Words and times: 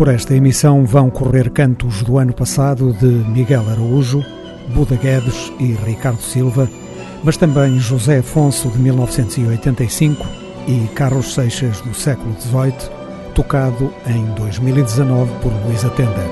Por 0.00 0.08
esta 0.08 0.34
emissão 0.34 0.86
vão 0.86 1.10
correr 1.10 1.50
cantos 1.50 2.02
do 2.02 2.16
ano 2.16 2.32
passado 2.32 2.94
de 2.94 3.04
Miguel 3.04 3.68
Araújo, 3.68 4.24
Buda 4.74 4.96
Guedes 4.96 5.52
e 5.60 5.74
Ricardo 5.74 6.22
Silva, 6.22 6.66
mas 7.22 7.36
também 7.36 7.78
José 7.78 8.20
Afonso 8.20 8.70
de 8.70 8.78
1985 8.78 10.26
e 10.66 10.88
Carlos 10.94 11.34
Seixas 11.34 11.82
do 11.82 11.92
século 11.92 12.34
XVIII, 12.40 12.90
tocado 13.34 13.92
em 14.06 14.24
2019 14.36 15.30
por 15.42 15.52
Luísa 15.66 15.90
Tenda. 15.90 16.24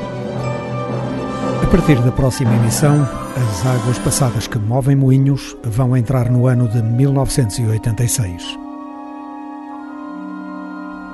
A 1.62 1.66
partir 1.66 2.00
da 2.00 2.10
próxima 2.10 2.56
emissão, 2.56 3.06
as 3.36 3.66
águas 3.66 3.98
passadas 3.98 4.46
que 4.46 4.58
movem 4.58 4.96
moinhos 4.96 5.54
vão 5.62 5.94
entrar 5.94 6.30
no 6.30 6.46
ano 6.46 6.68
de 6.68 6.82
1986 6.82 8.67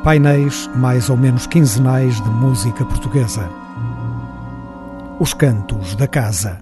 painéis 0.04 0.70
mais 0.76 1.08
ou 1.08 1.16
menos 1.16 1.46
quinzenais 1.46 2.20
de 2.20 2.28
música 2.28 2.84
portuguesa. 2.84 3.48
Os 5.18 5.32
Cantos 5.32 5.96
da 5.96 6.06
Casa. 6.06 6.60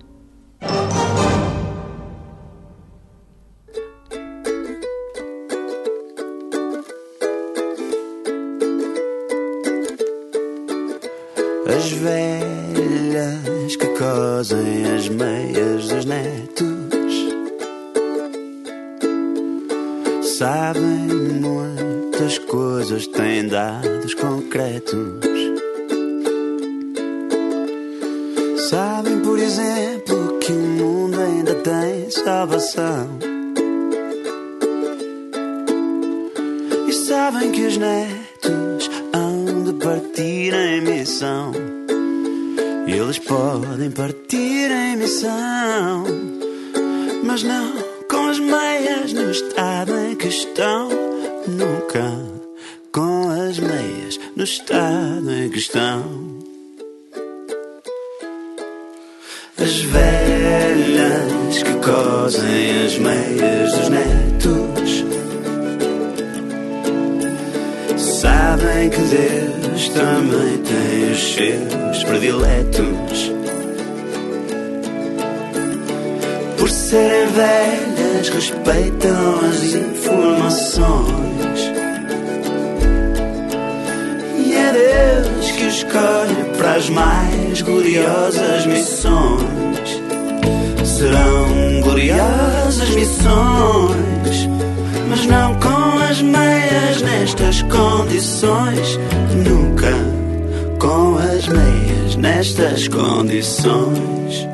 As 11.66 11.90
velhas 11.90 13.76
que 13.76 13.86
cosem 13.98 14.84
as 14.94 15.08
meias 15.08 15.88
dos 15.88 16.04
netos 16.04 16.62
sabem 20.38 21.21
muitas 22.22 22.38
coisas, 22.38 23.06
têm 23.08 23.48
dados 23.48 24.14
concretos. 24.14 24.96
Sabem, 28.70 29.18
por 29.20 29.38
exemplo, 29.38 30.38
que 30.38 30.52
o 30.52 30.56
mundo 30.56 31.20
ainda 31.20 31.54
tem 31.56 32.10
salvação. 32.10 33.18
E 36.86 36.92
sabem 36.92 37.50
que 37.50 37.66
os 37.66 37.76
netos 37.76 38.90
hão 39.12 39.64
de 39.64 39.72
partir 39.84 40.54
em 40.54 40.80
missão. 40.80 41.52
Eles 42.86 43.18
podem 43.18 43.90
partir 43.90 44.70
em 44.70 44.96
missão, 44.96 46.04
mas 47.24 47.42
não 47.42 47.71
condições. 102.92 104.46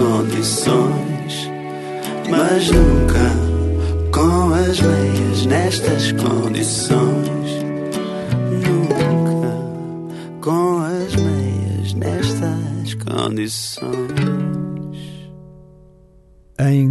Condições 0.00 1.50
mas 2.30 2.70
nunca 2.70 3.50
com 4.12 4.54
as 4.54 4.80
meias 4.80 5.46
nestas 5.46 6.12
condições. 6.12 7.50
Nunca 8.62 9.58
com 10.40 10.78
as 10.78 11.16
meias 11.16 11.92
nestas 11.94 12.94
condições. 12.94 14.19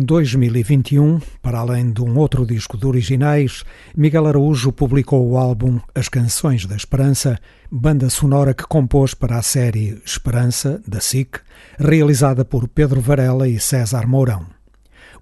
Em 0.09 0.12
2021, 0.12 1.20
para 1.40 1.59
além 1.59 1.92
de 1.92 2.02
um 2.02 2.18
outro 2.18 2.44
disco 2.44 2.75
de 2.75 2.88
originais, 2.88 3.64
Miguel 3.96 4.25
Araújo 4.25 4.72
publicou 4.72 5.30
o 5.30 5.38
álbum 5.38 5.80
As 5.94 6.09
Canções 6.09 6.66
da 6.66 6.75
Esperança, 6.75 7.38
banda 7.70 8.09
sonora 8.09 8.56
que 8.56 8.64
compôs 8.64 9.14
para 9.14 9.38
a 9.38 9.44
série 9.44 10.02
Esperança, 10.03 10.81
da 10.88 11.00
SIC, 11.00 11.40
realizada 11.78 12.44
por 12.44 12.68
Pedro 12.68 13.00
Varela 13.00 13.48
e 13.48 13.59
César 13.59 14.08
Mourão. 14.08 14.48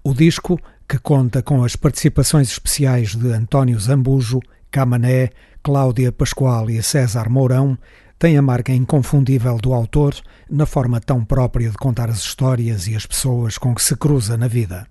O 0.02 0.14
disco, 0.14 0.58
que 0.88 0.96
conta 0.96 1.42
com 1.42 1.62
as 1.62 1.76
participações 1.76 2.50
especiais 2.50 3.14
de 3.14 3.30
António 3.30 3.78
Zambujo, 3.78 4.40
Camané, 4.70 5.28
Cláudia 5.62 6.10
Pascoal 6.10 6.70
e 6.70 6.82
César 6.82 7.28
Mourão, 7.28 7.76
tem 8.18 8.36
a 8.36 8.42
marca 8.42 8.72
inconfundível 8.72 9.56
do 9.58 9.72
autor 9.72 10.14
na 10.50 10.66
forma 10.66 11.00
tão 11.00 11.24
própria 11.24 11.70
de 11.70 11.76
contar 11.76 12.10
as 12.10 12.18
histórias 12.18 12.88
e 12.88 12.96
as 12.96 13.06
pessoas 13.06 13.56
com 13.56 13.74
que 13.74 13.82
se 13.82 13.96
cruza 13.96 14.36
na 14.36 14.48
vida. 14.48 14.86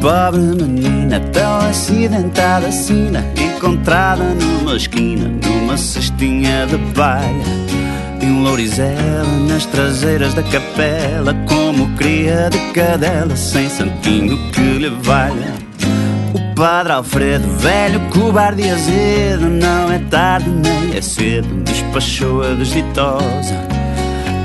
Pobre 0.00 0.40
menina 0.40 1.18
tão 1.32 1.56
acidentada, 1.58 2.70
sina 2.70 3.24
Encontrada 3.36 4.34
numa 4.34 4.76
esquina, 4.76 5.28
numa 5.28 5.76
cestinha 5.76 6.66
de 6.66 6.78
palha 6.92 7.85
E 8.26 8.28
um 8.28 8.42
lourizela 8.42 9.38
nas 9.48 9.66
traseiras 9.66 10.34
da 10.34 10.42
capela 10.42 11.32
Como 11.46 11.96
cria 11.96 12.50
de 12.50 12.58
cadela, 12.72 13.36
sem 13.36 13.68
santinho 13.68 14.36
que 14.50 14.60
lhe 14.60 14.90
valha. 14.90 15.54
O 16.34 16.54
padre 16.56 16.92
Alfredo, 16.92 17.48
velho, 17.58 18.00
cobarde 18.10 18.62
e 18.62 18.70
azedo 18.70 19.48
Não 19.48 19.92
é 19.92 20.00
tarde 20.10 20.50
nem 20.50 20.96
é 20.96 21.00
cedo, 21.00 21.62
despachou 21.62 22.42
a 22.42 22.54
desditosa 22.54 23.54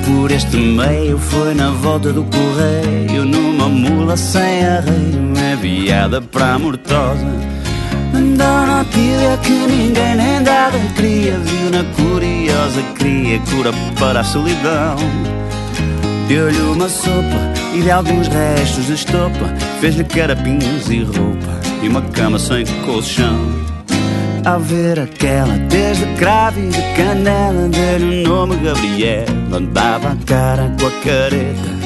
por 0.03 0.31
este 0.31 0.57
meio 0.57 1.15
foi 1.17 1.53
na 1.53 1.69
volta 1.69 2.11
do 2.11 2.23
correio 2.23 3.23
Numa 3.23 3.69
mula 3.69 4.17
sem 4.17 4.65
arreio 4.65 5.31
Enviada 5.53 6.19
para 6.19 6.55
a 6.55 6.59
Mortosa 6.59 7.27
Andou 8.13 8.65
notícia 8.67 9.37
que 9.43 9.51
ninguém 9.51 10.15
nem 10.15 10.43
dava 10.43 10.77
cria. 10.95 11.37
Viu 11.37 11.69
na 11.69 11.83
curiosa 11.95 12.81
cria 12.95 13.39
cura 13.49 13.71
para 13.99 14.19
a 14.19 14.23
solidão. 14.23 14.97
Deu-lhe 16.27 16.61
uma 16.61 16.87
sopa 16.87 17.51
e 17.73 17.81
de 17.81 17.91
alguns 17.91 18.27
restos 18.27 18.85
de 18.85 18.93
estopa. 18.93 19.53
Fez-lhe 19.79 20.03
carapinhos 20.03 20.89
e 20.89 21.03
roupa 21.03 21.59
E 21.81 21.87
uma 21.87 22.01
cama 22.01 22.37
sem 22.39 22.65
colchão. 22.85 23.39
Ao 24.45 24.59
ver 24.59 24.99
aquela 24.99 25.55
desde 25.69 26.05
cravo 26.17 26.59
e 26.59 26.69
de 26.69 26.81
canela 26.95 27.67
Dele 27.67 28.25
o 28.25 28.29
nome 28.29 28.55
Gabriel. 28.57 29.25
Andava 29.53 30.09
a 30.09 30.15
cara 30.25 30.73
com 30.79 30.87
a 30.87 30.91
careta 31.03 31.80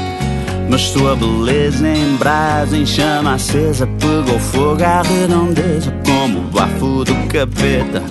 Mas 0.69 0.81
sua 0.81 1.15
beleza 1.15 1.87
em 1.87 2.15
brasa, 2.15 2.75
em 2.75 2.85
chama 2.85 3.35
acesa 3.35 3.87
Pegou 3.99 4.39
fogo 4.39 4.83
à 4.83 5.01
redondeza 5.01 5.93
Como 6.05 6.39
o 6.39 6.41
bafo 6.43 7.03
do 7.03 7.15
capeta. 7.27 8.01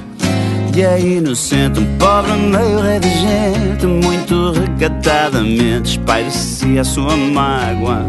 E 0.76 0.84
aí 0.84 1.20
no 1.20 1.36
centro 1.36 1.82
um 1.82 1.98
pobre 1.98 2.32
meio 2.32 2.80
rei 2.80 2.98
de 2.98 3.08
gente 3.08 3.86
Muito 3.86 4.52
recatadamente 4.52 5.90
espairecia 5.90 6.80
a 6.80 6.84
sua 6.84 7.16
mágoa. 7.16 8.06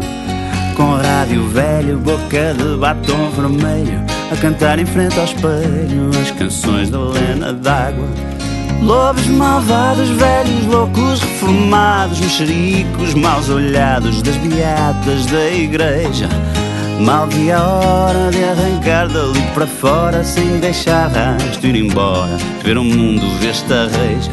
Com 0.76 0.96
rádio 0.96 1.48
velho, 1.48 1.98
boca 1.98 2.54
de 2.54 2.76
batom 2.76 3.30
vermelho 3.30 4.04
A 4.30 4.36
cantar 4.36 4.78
em 4.78 4.84
frente 4.84 5.18
ao 5.18 5.24
espelho 5.24 6.10
As 6.20 6.30
canções 6.32 6.90
da 6.90 6.98
Lena 6.98 7.52
d'Água 7.54 8.35
Lobos 8.82 9.26
malvados, 9.26 10.08
velhos, 10.10 10.64
loucos, 10.66 11.20
reformados, 11.20 12.20
mexericos, 12.20 13.14
maus 13.14 13.48
olhados 13.48 14.22
das 14.22 14.36
beatas 14.36 15.26
da 15.26 15.50
igreja. 15.50 16.28
Mal 17.00 17.26
vi 17.26 17.50
a 17.52 17.62
hora 17.62 18.30
de 18.30 18.42
arrancar 18.44 19.08
dali 19.08 19.42
para 19.54 19.66
fora, 19.66 20.24
sem 20.24 20.58
deixar 20.60 21.08
rastro 21.08 21.68
ir 21.68 21.76
embora, 21.76 22.36
ver 22.62 22.78
o 22.78 22.84
mundo 22.84 23.26
reja. 23.40 24.32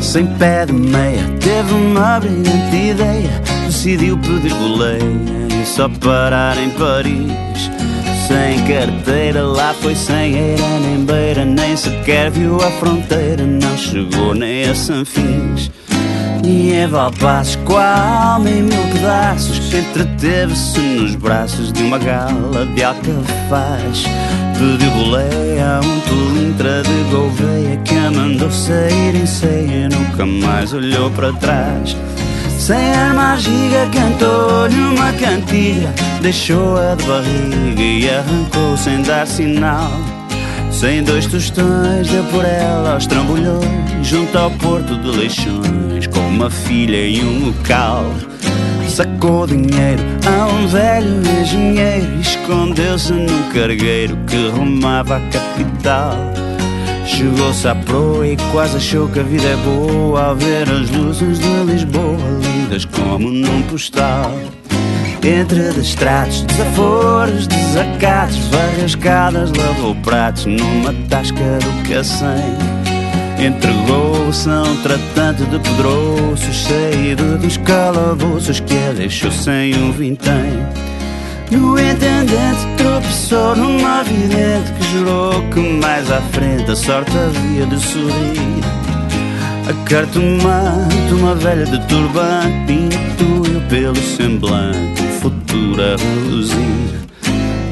Sem 0.00 0.26
pé 0.26 0.66
de 0.66 0.72
meia, 0.72 1.24
teve 1.40 1.72
uma 1.72 2.18
brilhante 2.18 2.76
ideia, 2.76 3.42
decidiu 3.66 4.18
pedir 4.18 4.54
boleia 4.54 5.02
e 5.62 5.66
só 5.66 5.88
parar 5.88 6.58
em 6.58 6.70
Paris 6.70 7.70
sem 8.32 8.64
carteira, 8.64 9.42
lá 9.42 9.74
foi 9.74 9.94
sem 9.94 10.34
eira 10.34 10.66
nem 10.80 11.04
beira, 11.04 11.44
nem 11.44 11.76
sequer 11.76 12.30
viu 12.30 12.56
a 12.56 12.70
fronteira, 12.70 13.44
não 13.44 13.76
chegou 13.76 14.34
nem 14.34 14.64
a 14.70 14.74
Sanfins. 14.74 15.70
E 16.42 16.72
em 16.72 16.86
Valpassos, 16.86 17.56
com 17.56 17.76
a 17.76 18.32
alma 18.32 18.50
em 18.50 18.62
mil 18.62 18.82
pedaços, 18.92 19.72
entreteve-se 19.72 20.80
nos 20.80 21.14
braços 21.14 21.72
de 21.72 21.82
uma 21.82 21.98
gala 21.98 22.66
de 22.74 22.82
alcafaz. 22.82 24.04
Pediu 24.58 24.90
boleia 24.92 25.80
um 25.84 26.00
tulintra 26.00 26.82
de 26.82 27.10
Gouveia 27.10 27.76
que 27.84 27.94
a 27.94 28.10
mandou 28.10 28.50
sair 28.50 29.14
em 29.14 29.26
ceia, 29.26 29.88
nunca 29.90 30.24
mais 30.24 30.72
olhou 30.72 31.10
para 31.10 31.32
trás. 31.34 31.96
Sem 32.62 32.92
arma 32.92 33.36
giga 33.38 33.88
cantou-lhe 33.92 34.76
uma 34.76 35.12
cantiga. 35.14 35.92
Deixou-a 36.20 36.94
de 36.94 37.04
barriga 37.06 37.82
e 37.82 38.08
arrancou 38.08 38.76
sem 38.76 39.02
dar 39.02 39.26
sinal. 39.26 39.90
Sem 40.70 41.02
dois 41.02 41.26
tostões 41.26 42.06
deu 42.06 42.22
por 42.26 42.44
ela 42.44 42.94
aos 42.94 43.06
trambolhões 43.06 44.06
Junto 44.06 44.38
ao 44.38 44.50
porto 44.52 44.96
de 44.96 45.08
Leixões 45.08 46.06
Com 46.06 46.20
uma 46.20 46.48
filha 46.48 47.04
e 47.04 47.20
um 47.24 47.46
local. 47.46 48.04
Sacou 48.88 49.44
dinheiro 49.44 50.02
a 50.24 50.46
um 50.46 50.68
velho 50.68 51.20
engenheiro 51.40 52.20
Escondeu-se 52.20 53.12
num 53.12 53.50
cargueiro 53.52 54.16
que 54.28 54.50
rumava 54.50 55.16
à 55.16 55.20
capital. 55.30 56.16
Chegou-se 57.06 57.66
à 57.66 57.74
proa 57.74 58.24
e 58.24 58.36
quase 58.52 58.76
achou 58.76 59.08
que 59.08 59.18
a 59.18 59.24
vida 59.24 59.48
é 59.48 59.56
boa 59.56 60.26
Ao 60.26 60.36
ver 60.36 60.70
as 60.70 60.88
luzes 60.90 61.40
de 61.40 61.64
Lisboa 61.64 62.51
lindas 62.72 62.84
como 62.86 63.30
num 63.30 63.62
postal. 63.62 64.32
Entre 65.22 65.72
destratos, 65.72 66.42
desaforos, 66.42 67.46
desacatos 67.46 68.38
Varrascadas, 68.48 69.52
lavou 69.52 69.94
pratos 69.96 70.46
numa 70.46 70.92
tasca 71.08 71.36
do 71.36 71.88
cacém. 71.88 72.56
Entregou-se 73.38 74.48
a 74.48 74.62
um 74.62 74.76
tratante 74.82 75.44
de 75.44 75.58
pedroços 75.58 76.64
Saído 76.64 77.38
dos 77.38 77.56
calabouços 77.58 78.60
que 78.60 78.76
a 78.76 78.92
deixou 78.92 79.30
sem 79.30 79.74
um 79.76 79.92
vintém. 79.92 80.52
E 81.50 81.56
o 81.56 81.74
tropeçou 82.78 83.54
numa 83.54 84.02
vidente 84.02 84.72
que 84.72 84.84
jurou 84.92 85.42
que 85.50 85.60
mais 85.60 86.10
à 86.10 86.20
frente 86.32 86.70
a 86.70 86.76
sorte 86.76 87.12
havia 87.16 87.66
de 87.66 87.78
sorrir. 87.78 88.91
A 89.68 89.88
cartomante, 89.88 91.14
uma 91.14 91.34
velha 91.36 91.64
de 91.64 91.78
turbante, 91.86 92.72
intuiu 92.72 93.60
pelo 93.68 93.96
semblante 93.96 95.02
o 95.02 95.20
futuro 95.20 95.82
a 95.82 95.96
reluzir. 95.96 97.02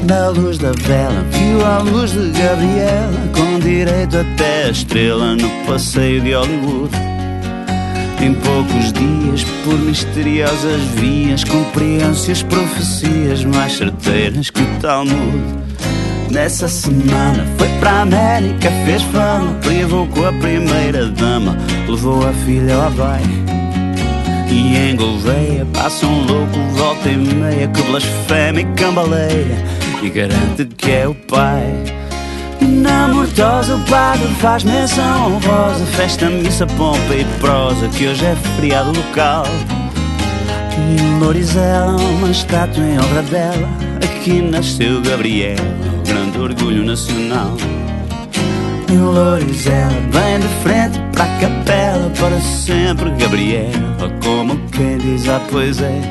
Na 0.07 0.29
luz 0.29 0.57
da 0.57 0.71
vela, 0.71 1.23
viu 1.31 1.65
a 1.65 1.79
luz 1.79 2.11
de 2.11 2.31
Gabriela, 2.31 3.29
com 3.33 3.59
direito 3.59 4.17
até 4.17 4.65
a 4.65 4.69
estrela 4.69 5.35
no 5.35 5.49
passeio 5.65 6.21
de 6.21 6.33
Hollywood. 6.33 6.95
Em 8.21 8.33
poucos 8.35 8.93
dias, 8.93 9.43
por 9.65 9.77
misteriosas 9.79 10.81
vias, 10.95 11.43
cumpriam-se 11.43 12.31
as 12.31 12.43
profecias 12.43 13.43
mais 13.43 13.73
certeiras 13.73 14.49
que 14.49 14.61
o 14.61 14.79
Talmud. 14.79 15.61
Nessa 16.31 16.69
semana 16.69 17.45
foi 17.57 17.67
para 17.81 17.91
a 17.91 18.01
América, 18.03 18.71
fez 18.85 19.01
fama, 19.03 19.53
privou 19.55 20.07
com 20.07 20.25
a 20.25 20.31
primeira 20.31 21.07
dama, 21.07 21.57
levou 21.89 22.25
a 22.25 22.31
filha 22.45 22.75
ao 22.75 22.83
Havaí. 22.83 23.21
E 24.49 24.77
em 24.77 24.97
passa 25.73 26.05
um 26.05 26.25
louco, 26.25 26.57
volta 26.73 27.09
e 27.09 27.17
meia, 27.17 27.67
que 27.67 27.81
blasfema 27.81 28.61
e 28.61 28.65
cambaleia, 28.75 29.65
e 30.01 30.09
garante 30.09 30.65
que 30.77 30.91
é 30.91 31.05
o 31.05 31.13
pai. 31.13 31.83
Na 32.61 33.09
mortosa 33.09 33.75
o 33.75 33.85
padre 33.85 34.27
faz 34.39 34.63
menção 34.63 35.33
honrosa 35.33 35.83
Festa, 35.97 36.29
missa, 36.29 36.67
pompa 36.67 37.15
e 37.15 37.25
prosa 37.39 37.87
Que 37.87 38.07
hoje 38.07 38.23
é 38.23 38.35
feriado 38.55 38.91
local 38.95 39.45
E 40.77 41.01
em 41.01 41.19
Lorizela 41.19 41.95
uma 41.99 42.29
estátua 42.29 42.83
em 42.83 42.99
honra 42.99 43.23
dela 43.23 43.67
Aqui 44.03 44.43
nasceu 44.43 45.01
Gabriel 45.01 45.55
Grande 45.55 45.90
orgulho 46.41 46.83
nacional. 46.83 47.55
Em 48.91 48.97
Lorizela 48.97 50.01
bem 50.11 50.39
de 50.39 50.47
frente 50.63 50.99
para 51.13 51.23
a 51.23 51.39
capela 51.39 52.11
Para 52.19 52.41
sempre 52.41 53.09
Gabriela 53.11 54.11
Como 54.21 54.57
quem 54.71 54.97
diz, 54.97 55.29
ah 55.29 55.39
pois 55.49 55.81
é. 55.81 56.01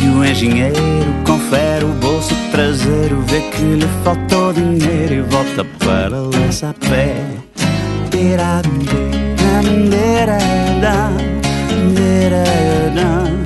E 0.00 0.08
o 0.08 0.24
engenheiro 0.24 1.14
confere 1.24 1.84
o 1.84 1.92
bolso 1.94 2.34
traseiro, 2.50 3.22
vê 3.26 3.40
que 3.40 3.62
lhe 3.62 3.88
faltou 4.04 4.52
dinheiro 4.52 5.14
e 5.14 5.20
volta 5.22 5.64
para 5.78 6.18
lança 6.18 6.70
a 6.70 6.74
pé. 6.74 7.14
Diz-se 8.10 8.68
no 12.94 13.37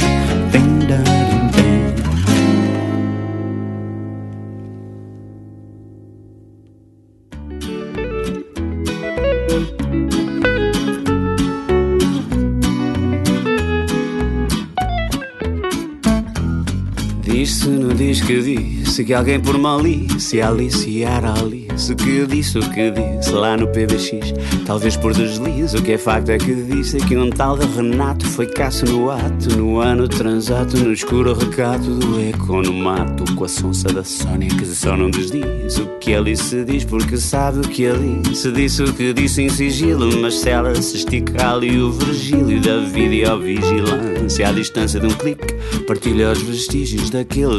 diz 18.12 18.20
que 18.20 18.42
disse 18.42 19.04
que 19.04 19.14
alguém 19.14 19.40
por 19.40 19.56
malícia 19.56 20.46
aliciar 20.46 21.24
a 21.24 21.32
Alice. 21.32 21.94
Que 21.94 22.26
disse 22.26 22.58
o 22.58 22.70
que 22.70 22.90
disse 22.90 23.32
lá 23.32 23.56
no 23.56 23.66
PBX 23.68 24.34
Talvez 24.66 24.96
por 24.96 25.14
deslize, 25.14 25.76
o 25.76 25.82
que 25.82 25.92
é 25.92 25.98
facto 25.98 26.28
é 26.28 26.38
que 26.38 26.54
disse 26.54 26.98
Que 26.98 27.16
um 27.16 27.30
tal 27.30 27.56
de 27.56 27.66
Renato 27.66 28.26
foi 28.26 28.46
caça 28.46 28.84
no 28.86 29.10
ato 29.10 29.56
No 29.56 29.78
ano 29.78 30.06
transato, 30.06 30.76
no 30.76 30.92
escuro 30.92 31.32
recato 31.32 31.90
Do 31.94 32.20
eco 32.20 32.60
no 32.60 32.72
mato 32.72 33.24
com 33.34 33.44
a 33.44 33.48
sonsa 33.48 33.88
da 33.88 34.04
Sónia 34.04 34.48
Que 34.48 34.66
só 34.66 34.96
não 34.96 35.10
desdiz 35.10 35.78
o 35.78 35.86
que 35.98 36.14
Alice 36.14 36.64
diz 36.64 36.84
Porque 36.84 37.16
sabe 37.16 37.60
o 37.60 37.68
que 37.68 37.86
Alice 37.86 38.50
disse 38.52 38.82
O 38.82 38.92
que 38.92 39.12
disse 39.12 39.42
em 39.42 39.48
sigilo 39.48 40.20
Mas 40.20 40.34
se 40.34 40.50
ela 40.50 40.74
se 40.74 40.96
estica 40.96 41.52
ali 41.52 41.80
o 41.80 41.90
Virgílio 41.92 42.60
Da 42.60 42.78
videovigilância 42.78 44.48
à 44.48 44.52
distância 44.52 45.00
de 45.00 45.06
um 45.06 45.14
clique 45.14 45.54
Partilha 45.86 46.32
os 46.32 46.42
vestígios 46.42 47.10
daquele 47.10 47.58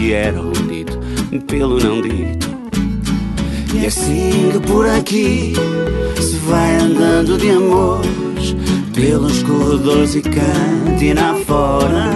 E 0.00 0.12
era 0.12 0.40
o 0.40 0.52
dito 0.52 0.98
pelo 1.46 1.78
não 1.78 2.00
dito. 2.00 2.50
E 3.74 3.84
é 3.84 3.86
assim 3.86 4.50
que 4.52 4.58
por 4.66 4.88
aqui 4.88 5.52
Se 6.20 6.36
vai 6.38 6.76
andando 6.76 7.38
de 7.38 7.50
amores 7.50 8.56
Pelos 8.92 9.42
corredores 9.44 10.16
e 10.16 10.22
cantina 10.22 11.34
fora. 11.46 12.10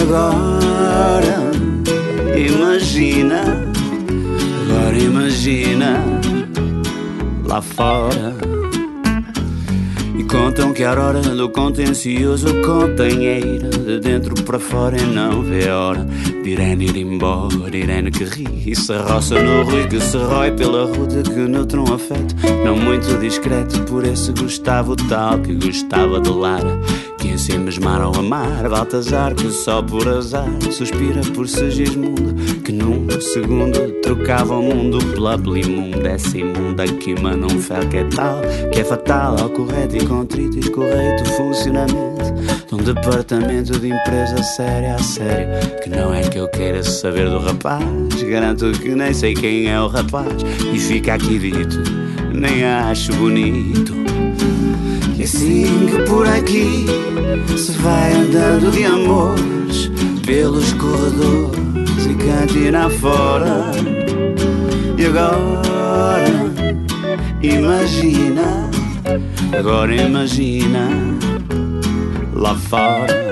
Agora 0.00 1.52
Imagina 2.36 3.42
Agora 4.68 4.98
imagina 4.98 6.00
Lá 7.46 7.62
fora 7.62 8.61
Contam 10.32 10.72
que 10.72 10.82
a 10.82 10.88
aurora 10.88 11.20
do 11.20 11.50
contencioso 11.50 12.46
contanheira 12.62 13.68
De 13.68 14.00
dentro 14.00 14.34
para 14.44 14.58
fora 14.58 14.96
e 14.96 15.04
não 15.04 15.42
vê 15.42 15.68
a 15.68 15.78
hora 15.78 16.06
De 16.42 16.48
Irene 16.48 16.86
ir 16.86 16.96
embora, 16.96 17.76
Irene 17.76 18.10
que 18.10 18.24
ri 18.24 18.46
E 18.66 18.74
se 18.74 18.96
roça 18.96 19.38
no 19.42 19.62
rui 19.62 19.86
que 19.88 20.00
se 20.00 20.16
rói 20.16 20.50
pela 20.52 20.86
ruta 20.86 21.22
Que 21.22 21.38
o 21.38 21.48
neutro 21.48 21.84
um 21.86 21.92
afeto 21.92 22.34
não 22.64 22.78
muito 22.78 23.18
discreto 23.20 23.82
Por 23.82 24.06
esse 24.06 24.32
Gustavo 24.32 24.96
tal 24.96 25.38
que 25.38 25.54
gostava 25.54 26.18
de 26.18 26.30
Lara 26.30 26.80
que 27.18 27.34
assim 27.34 27.58
mesmar 27.58 28.00
ao 28.00 28.16
amar 28.16 28.68
Baltazar 28.68 29.34
que 29.34 29.48
só 29.50 29.80
por 29.80 30.08
azar 30.08 30.50
Suspira 30.72 31.20
por 31.34 31.46
Segismundo 31.46 32.34
Que 32.64 32.72
segundo 33.22 33.92
trocava 34.02 34.56
o 34.56 34.62
mundo 34.62 34.98
Pela 35.12 35.36
belimunda 35.36 36.10
Essa 36.10 36.38
imunda 36.38 36.84
que 36.84 37.18
manda 37.20 37.46
um 37.46 37.60
fel 37.60 37.88
que 37.88 37.98
é 37.98 38.04
tal 38.04 38.40
Que 38.72 38.80
é 38.80 38.84
fatal. 38.84 39.36
Ao 39.40 39.48
correto 39.48 39.96
e 39.96 40.06
contrito 40.06 40.58
E 40.58 40.70
correto 40.70 41.24
funcionamento 41.32 42.32
De 42.66 42.74
um 42.74 42.78
departamento 42.78 43.78
de 43.78 43.88
empresa 43.88 44.42
séria 44.42 44.94
a 44.94 44.98
sério. 44.98 45.48
Que 45.82 45.90
não 45.90 46.12
é 46.12 46.22
que 46.22 46.38
eu 46.38 46.48
queira 46.48 46.82
saber 46.82 47.30
do 47.30 47.38
rapaz 47.38 47.84
Garanto 48.28 48.72
que 48.72 48.94
nem 48.94 49.12
sei 49.12 49.34
quem 49.34 49.68
é 49.68 49.80
o 49.80 49.88
rapaz. 49.88 50.42
E 50.72 50.78
fica 50.78 51.14
aqui 51.14 51.38
dito 51.38 51.78
Nem 52.32 52.64
acho 52.64 53.12
bonito. 53.14 53.94
E 55.18 55.22
assim 55.22 55.86
que 55.86 56.02
por 56.08 56.26
aqui 56.26 56.86
se 57.56 57.72
vai 57.72 58.12
andando 58.12 58.70
de 58.72 58.84
amores 58.84 59.90
pelos 60.24 60.72
corredores 60.72 61.81
cantina 62.14 62.88
fora. 62.90 63.70
E 64.98 65.06
agora, 65.06 66.22
imagina, 67.42 68.70
agora 69.58 69.94
imagina 69.94 70.88
lá 72.34 72.54
fora. 72.54 73.31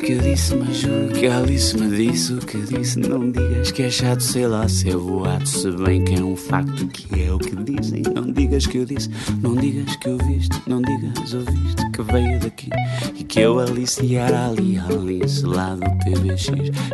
Que 0.00 0.12
eu 0.12 0.18
disse, 0.18 0.54
mas 0.54 0.78
juro 0.78 1.12
que 1.12 1.26
Alice 1.26 1.76
me 1.76 1.94
disse 1.94 2.32
o 2.32 2.38
que 2.38 2.56
disse. 2.56 2.98
Não 2.98 3.30
digas 3.30 3.70
que 3.70 3.82
é 3.82 3.90
chato, 3.90 4.22
sei 4.22 4.46
lá, 4.46 4.66
se 4.66 4.88
é 4.88 4.96
boato, 4.96 5.46
se 5.46 5.70
bem 5.72 6.02
que 6.02 6.14
é 6.14 6.24
um 6.24 6.34
facto 6.34 6.86
que 6.86 7.22
é 7.22 7.30
o 7.30 7.38
que 7.38 7.54
dizem. 7.54 8.02
Não 8.14 8.32
digas 8.32 8.66
que 8.66 8.78
eu 8.78 8.86
disse, 8.86 9.10
não 9.42 9.54
digas 9.54 9.94
que 9.96 10.08
ouviste, 10.08 10.62
não 10.66 10.80
digas 10.80 11.34
ouviste 11.34 11.90
que 11.92 12.02
veio 12.02 12.40
daqui 12.40 12.70
e 13.14 13.24
que 13.24 13.40
eu 13.40 13.58
aliciar 13.58 14.32
ali, 14.32 14.78
Alice 14.78 15.44
lá 15.44 15.74
do 15.74 15.90
PBX, 15.98 16.46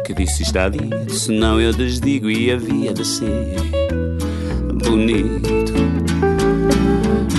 que 0.05 0.13
disse 0.13 0.43
está 0.43 0.69
dito, 0.69 1.15
senão 1.15 1.61
eu 1.61 1.73
desdigo 1.73 2.29
e 2.29 2.51
havia 2.51 2.93
de 2.93 3.07
ser 3.07 3.55
bonito. 4.85 5.49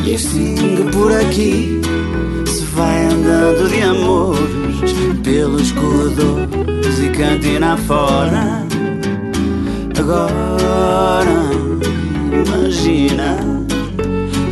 E 0.05 0.15
que 0.15 0.91
por 0.91 1.12
aqui 1.12 1.81
vai 2.77 3.05
andando 3.07 3.67
de 3.69 3.81
amores 3.81 4.93
pelos 5.24 5.72
corredores 5.72 7.00
e 7.00 7.10
cantina 7.10 7.75
fora. 7.75 8.63
Agora 9.98 11.50
imagina, 12.46 13.39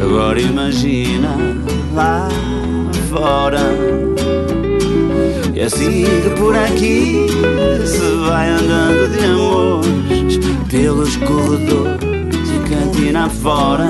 agora 0.02 0.42
imagina 0.42 1.38
lá 1.94 2.28
fora. 3.12 3.62
E 5.54 5.62
assim 5.62 6.04
que 6.24 6.30
por 6.32 6.56
aqui 6.56 7.28
se 7.86 8.28
vai 8.28 8.50
andando 8.50 9.08
de 9.16 9.24
amores 9.24 10.40
pelos 10.68 11.16
corredores 11.18 12.50
e 12.50 12.70
cantina 12.70 13.30
fora. 13.30 13.88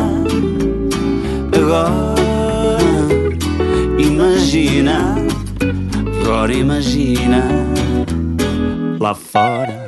Agora 1.58 2.15
imagina 4.56 5.16
Agora 6.22 6.54
imagina 6.54 7.44
lá 9.02 9.14
fora. 9.14 9.85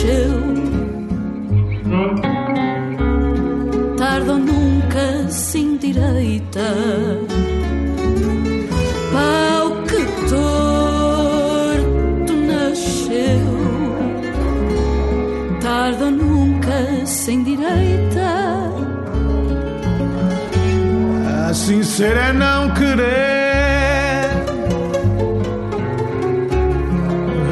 nasceu. 0.00 0.40
Tarde 3.96 4.32
nunca 4.32 5.28
sem 5.28 5.76
direita, 5.76 6.60
Pau 9.12 9.82
que 9.82 10.04
torto 10.28 11.82
nasceu. 12.32 13.50
Tarde 15.60 16.04
nunca 16.04 17.06
sem 17.06 17.44
direita, 17.44 18.30
Assim 21.50 21.80
é 22.02 22.32
não 22.32 22.70
querer 22.74 23.20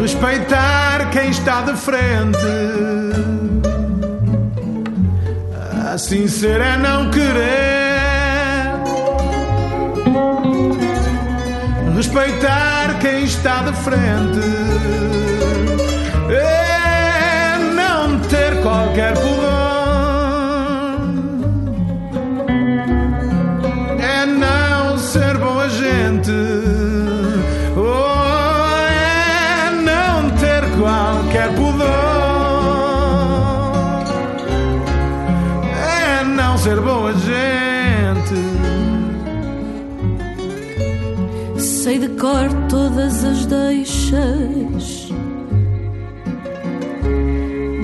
respeitar 0.01 0.68
quem 1.11 1.31
está 1.31 1.63
de 1.63 1.77
frente. 1.77 2.39
Assim 5.93 6.29
será 6.29 6.77
não 6.77 7.11
querer 7.11 7.59
respeitar 11.97 12.99
quem 13.01 13.25
está 13.25 13.63
de 13.63 13.73
frente. 13.79 15.38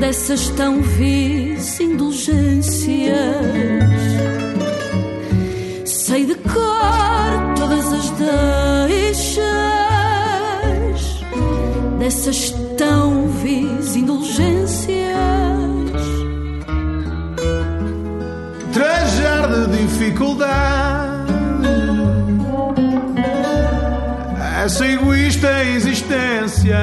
Dessas 0.05 0.49
tão 0.51 0.83
vis 0.83 1.81
indulgências. 1.81 2.85
Sei 5.85 6.27
de 6.27 6.35
cor 6.35 7.55
todas 7.57 7.93
as 7.93 8.11
deixas 8.11 9.35
dessas 11.99 12.51
tão 12.77 13.29
vis 13.29 13.97
indulgências. 13.97 14.89
Trajar 18.73 19.49
de 19.69 19.79
dificuldade 19.79 21.14
essa 24.65 24.87
egoísta 24.87 25.63
existência 25.65 26.79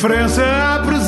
indiferença 0.00 0.42
à 0.76 0.78
presença. 0.78 0.99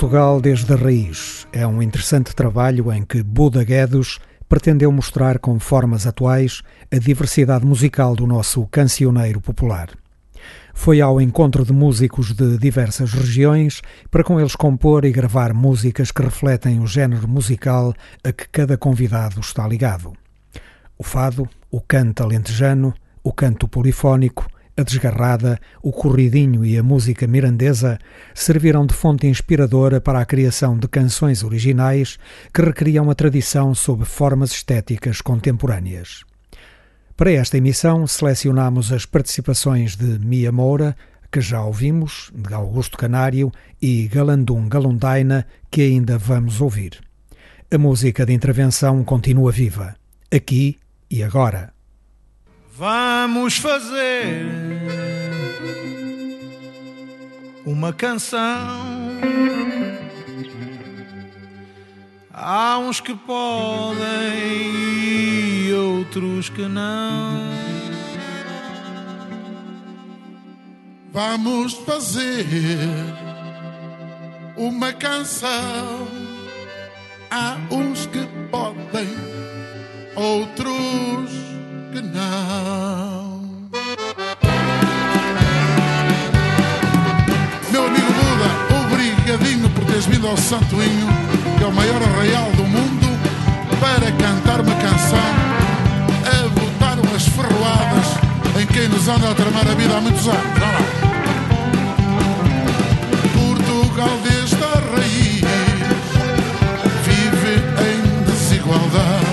Portugal 0.00 0.40
desde 0.40 0.72
a 0.72 0.76
raiz 0.76 1.46
é 1.52 1.66
um 1.66 1.82
interessante 1.82 2.34
trabalho 2.34 2.90
em 2.90 3.04
que 3.04 3.22
Buda 3.22 3.62
Guedes 3.62 4.18
pretendeu 4.48 4.90
mostrar 4.90 5.38
com 5.38 5.60
formas 5.60 6.06
atuais 6.06 6.62
a 6.90 6.96
diversidade 6.96 7.66
musical 7.66 8.16
do 8.16 8.26
nosso 8.26 8.66
cancioneiro 8.68 9.42
popular. 9.42 9.90
Foi 10.72 11.02
ao 11.02 11.20
encontro 11.20 11.66
de 11.66 11.74
músicos 11.74 12.32
de 12.32 12.56
diversas 12.56 13.12
regiões 13.12 13.82
para 14.10 14.24
com 14.24 14.40
eles 14.40 14.56
compor 14.56 15.04
e 15.04 15.12
gravar 15.12 15.52
músicas 15.52 16.10
que 16.10 16.22
refletem 16.22 16.80
o 16.80 16.86
género 16.86 17.28
musical 17.28 17.92
a 18.24 18.32
que 18.32 18.48
cada 18.48 18.78
convidado 18.78 19.38
está 19.40 19.68
ligado. 19.68 20.14
O 20.96 21.04
fado, 21.04 21.46
o 21.70 21.78
canto 21.78 22.22
alentejano, 22.22 22.94
o 23.22 23.34
canto 23.34 23.68
polifónico, 23.68 24.46
a 24.80 24.84
desgarrada, 24.84 25.60
o 25.82 25.92
corridinho 25.92 26.64
e 26.64 26.78
a 26.78 26.82
música 26.82 27.26
mirandesa 27.26 27.98
serviram 28.34 28.86
de 28.86 28.94
fonte 28.94 29.26
inspiradora 29.26 30.00
para 30.00 30.20
a 30.20 30.24
criação 30.24 30.78
de 30.78 30.88
canções 30.88 31.44
originais 31.44 32.18
que 32.52 32.62
requeriam 32.62 33.10
a 33.10 33.14
tradição 33.14 33.74
sob 33.74 34.04
formas 34.04 34.52
estéticas 34.52 35.20
contemporâneas. 35.20 36.24
Para 37.16 37.32
esta 37.32 37.58
emissão, 37.58 38.06
selecionamos 38.06 38.90
as 38.92 39.04
participações 39.04 39.94
de 39.94 40.18
Mia 40.18 40.50
Moura, 40.50 40.96
que 41.30 41.40
já 41.40 41.62
ouvimos, 41.62 42.32
de 42.34 42.54
Augusto 42.54 42.96
Canário 42.96 43.52
e 43.80 44.08
Galandum 44.08 44.68
Galundaina, 44.68 45.46
que 45.70 45.82
ainda 45.82 46.16
vamos 46.16 46.60
ouvir. 46.60 46.98
A 47.70 47.78
música 47.78 48.24
de 48.24 48.32
intervenção 48.32 49.04
continua 49.04 49.52
viva, 49.52 49.94
aqui 50.34 50.78
e 51.10 51.22
agora. 51.22 51.72
Vamos 52.80 53.58
fazer 53.58 54.46
uma 57.66 57.92
canção. 57.92 58.40
Há 62.32 62.78
uns 62.78 62.98
que 62.98 63.14
podem 63.14 63.98
e 65.66 65.74
outros 65.74 66.48
que 66.48 66.62
não. 66.62 67.50
Vamos 71.12 71.74
fazer 71.74 72.46
uma 74.56 74.90
canção. 74.94 76.08
Há 77.30 77.58
uns 77.70 78.06
que 78.06 78.26
podem, 78.50 79.06
outros 80.16 81.49
não. 81.98 83.40
Meu 87.70 87.86
amigo 87.86 88.12
Buda, 88.12 88.84
obrigadinho 88.84 89.68
por 89.70 89.84
teres 89.84 90.06
vindo 90.06 90.28
ao 90.28 90.36
Santoinho, 90.36 91.08
que 91.58 91.64
é 91.64 91.66
o 91.66 91.72
maior 91.72 92.00
arraial 92.02 92.50
do 92.52 92.64
mundo, 92.64 93.18
para 93.80 94.12
cantar 94.12 94.60
uma 94.60 94.74
canção, 94.76 95.18
a 96.26 96.48
botar 96.48 96.98
umas 97.00 97.24
ferroadas 97.24 98.20
em 98.60 98.66
quem 98.66 98.88
nos 98.88 99.08
anda 99.08 99.30
a 99.30 99.34
tramar 99.34 99.66
a 99.68 99.74
vida 99.74 99.96
há 99.96 100.00
muitos 100.00 100.28
anos. 100.28 100.40
Portugal 103.34 104.18
desde 104.22 104.62
a 104.62 104.94
raiz 104.94 105.40
vive 107.04 107.54
em 107.82 108.22
desigualdade. 108.30 109.29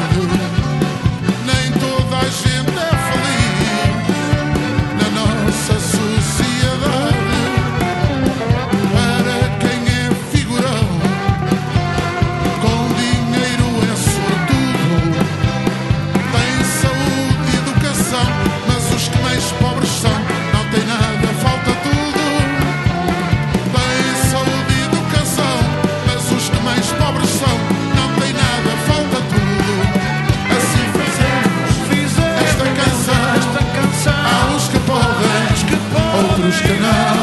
Outros 36.87 37.16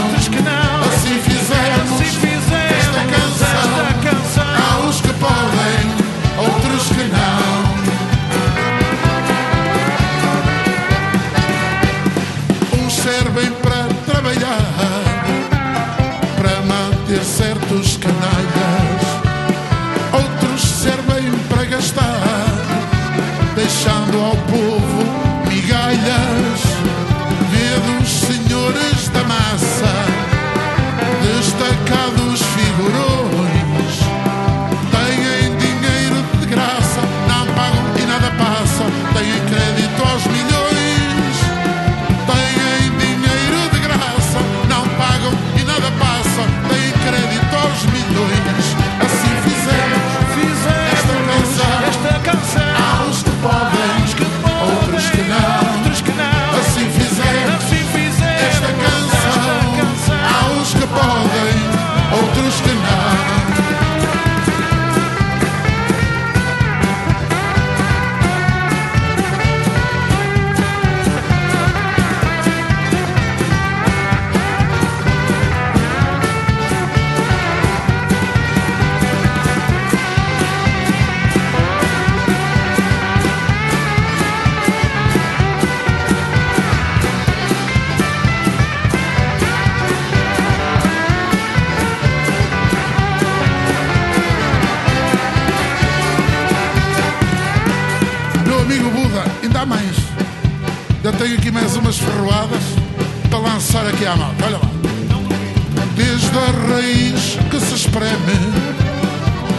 que 107.51 107.61
se 107.61 107.75
espreme 107.75 108.37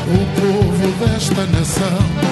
o 0.08 0.40
povo 0.40 1.06
desta 1.06 1.46
nação. 1.46 2.25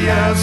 Mudei 0.00 0.08
a 0.08 0.34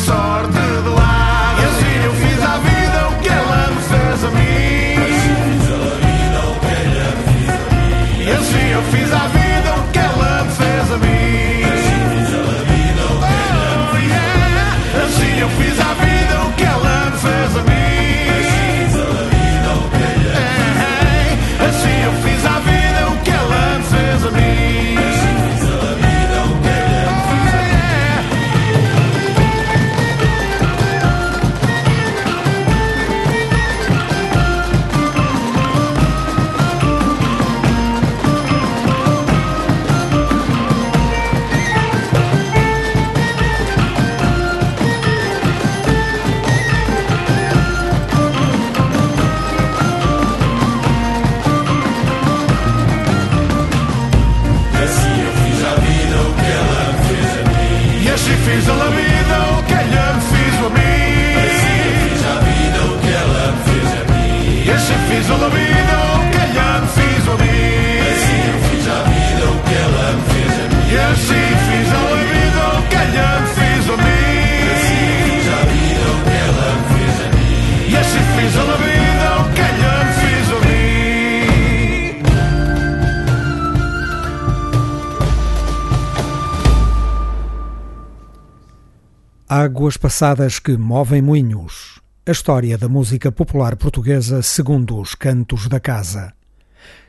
Águas 89.88 89.96
passadas 89.96 90.60
que 90.60 90.76
movem 90.76 91.22
moinhos. 91.22 92.02
A 92.26 92.32
história 92.32 92.78
da 92.78 92.90
música 92.90 93.32
popular 93.32 93.78
portuguesa 93.78 94.42
segundo 94.42 95.00
os 95.00 95.16
cantos 95.16 95.70
da 95.70 95.80
casa. 95.80 96.34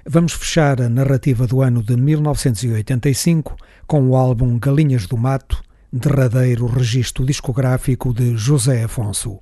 Vamos 0.07 0.33
fechar 0.35 0.81
a 0.81 0.89
narrativa 0.89 1.45
do 1.45 1.61
ano 1.61 1.83
de 1.83 1.97
1985 1.97 3.57
com 3.85 4.11
o 4.11 4.17
álbum 4.17 4.61
Galinhas 4.61 5.09
do 5.09 5.17
Mato, 5.17 5.61
derradeiro 5.93 6.67
registro 6.67 7.27
discográfico 7.27 8.15
de 8.15 8.37
José 8.37 8.85
Afonso. 8.85 9.41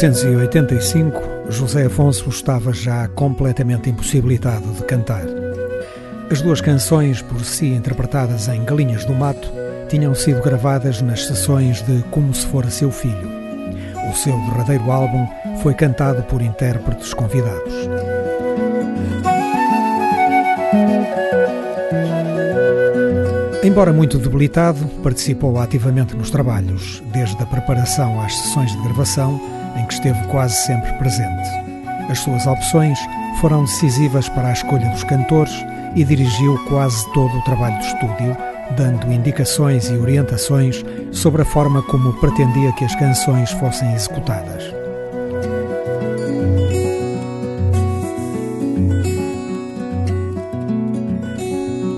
1985, 0.00 1.50
José 1.50 1.86
Afonso 1.86 2.28
estava 2.28 2.72
já 2.72 3.08
completamente 3.08 3.90
impossibilitado 3.90 4.72
de 4.74 4.84
cantar. 4.84 5.24
As 6.30 6.40
duas 6.40 6.60
canções, 6.60 7.20
por 7.20 7.44
si 7.44 7.66
interpretadas 7.66 8.46
em 8.46 8.64
Galinhas 8.64 9.04
do 9.04 9.12
Mato, 9.12 9.50
tinham 9.88 10.14
sido 10.14 10.40
gravadas 10.40 11.02
nas 11.02 11.26
sessões 11.26 11.82
de 11.82 12.00
Como 12.12 12.32
se 12.32 12.46
Fora 12.46 12.70
Seu 12.70 12.92
Filho. 12.92 13.28
O 14.08 14.14
seu 14.14 14.34
derradeiro 14.34 14.88
álbum 14.88 15.26
foi 15.64 15.74
cantado 15.74 16.22
por 16.22 16.42
intérpretes 16.42 17.12
convidados. 17.12 17.74
Embora 23.64 23.92
muito 23.92 24.16
debilitado, 24.16 24.86
participou 25.02 25.58
ativamente 25.58 26.16
nos 26.16 26.30
trabalhos, 26.30 27.02
desde 27.12 27.42
a 27.42 27.46
preparação 27.46 28.20
às 28.22 28.32
sessões 28.36 28.70
de 28.70 28.82
gravação, 28.84 29.57
em 29.78 29.86
que 29.86 29.94
esteve 29.94 30.26
quase 30.28 30.54
sempre 30.54 30.92
presente. 30.94 31.48
As 32.10 32.18
suas 32.20 32.46
opções 32.46 32.98
foram 33.40 33.64
decisivas 33.64 34.28
para 34.28 34.48
a 34.48 34.52
escolha 34.52 34.88
dos 34.88 35.04
cantores 35.04 35.52
e 35.94 36.04
dirigiu 36.04 36.58
quase 36.68 37.04
todo 37.12 37.36
o 37.36 37.44
trabalho 37.44 37.78
de 37.78 37.86
estúdio, 37.86 38.36
dando 38.76 39.12
indicações 39.12 39.88
e 39.88 39.96
orientações 39.96 40.84
sobre 41.12 41.42
a 41.42 41.44
forma 41.44 41.82
como 41.82 42.12
pretendia 42.14 42.72
que 42.72 42.84
as 42.84 42.94
canções 42.94 43.50
fossem 43.52 43.92
executadas. 43.94 44.78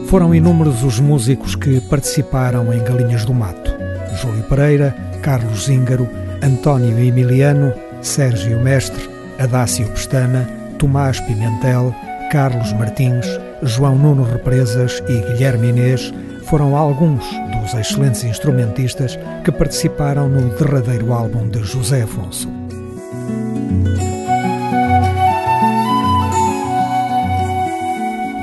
Foram 0.08 0.34
inúmeros 0.34 0.82
os 0.82 0.98
músicos 0.98 1.54
que 1.54 1.80
participaram 1.82 2.74
em 2.74 2.82
Galinhas 2.82 3.24
do 3.24 3.32
Mato. 3.32 3.70
Júlio 4.16 4.42
Pereira, 4.42 4.92
Carlos 5.22 5.66
Zíngaro, 5.66 6.08
António 6.42 6.98
Emiliano, 6.98 7.72
Sérgio 8.00 8.58
Mestre, 8.60 9.08
Adácio 9.38 9.86
Pestana, 9.88 10.48
Tomás 10.78 11.20
Pimentel, 11.20 11.94
Carlos 12.30 12.72
Martins, 12.72 13.26
João 13.62 13.96
Nuno 13.96 14.24
Represas 14.24 15.02
e 15.08 15.20
Guilherme 15.20 15.68
Inês 15.68 16.12
foram 16.44 16.76
alguns 16.76 17.24
dos 17.52 17.74
excelentes 17.74 18.24
instrumentistas 18.24 19.18
que 19.44 19.52
participaram 19.52 20.28
no 20.28 20.48
derradeiro 20.56 21.12
álbum 21.12 21.48
de 21.48 21.62
José 21.62 22.02
Afonso. 22.02 22.48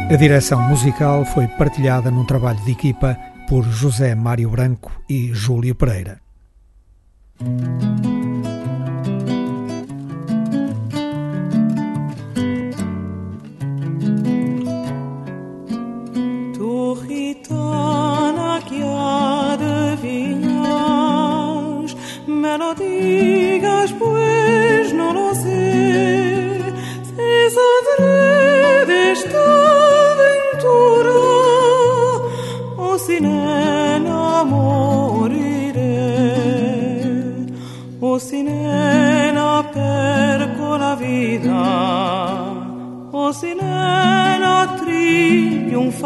A 0.10 0.16
direção 0.16 0.62
musical 0.70 1.26
foi 1.26 1.48
partilhada 1.48 2.10
num 2.10 2.24
trabalho 2.24 2.64
de 2.64 2.72
equipa 2.72 3.18
por 3.50 3.64
José 3.64 4.16
Mário 4.16 4.50
Branco 4.50 4.92
e 5.10 5.34
Júlio 5.34 5.76
Pereira. 5.76 6.22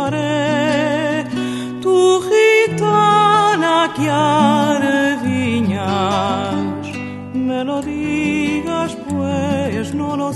Triunfaré, 0.10 1.26
tu 1.82 2.22
gitana 2.22 3.94
que 3.96 4.10
adiviñas, 4.10 5.76
me 7.34 7.64
lo 7.64 7.82
digas 7.82 8.98
pues 9.10 9.94
no 9.94 10.18
lo. 10.18 10.32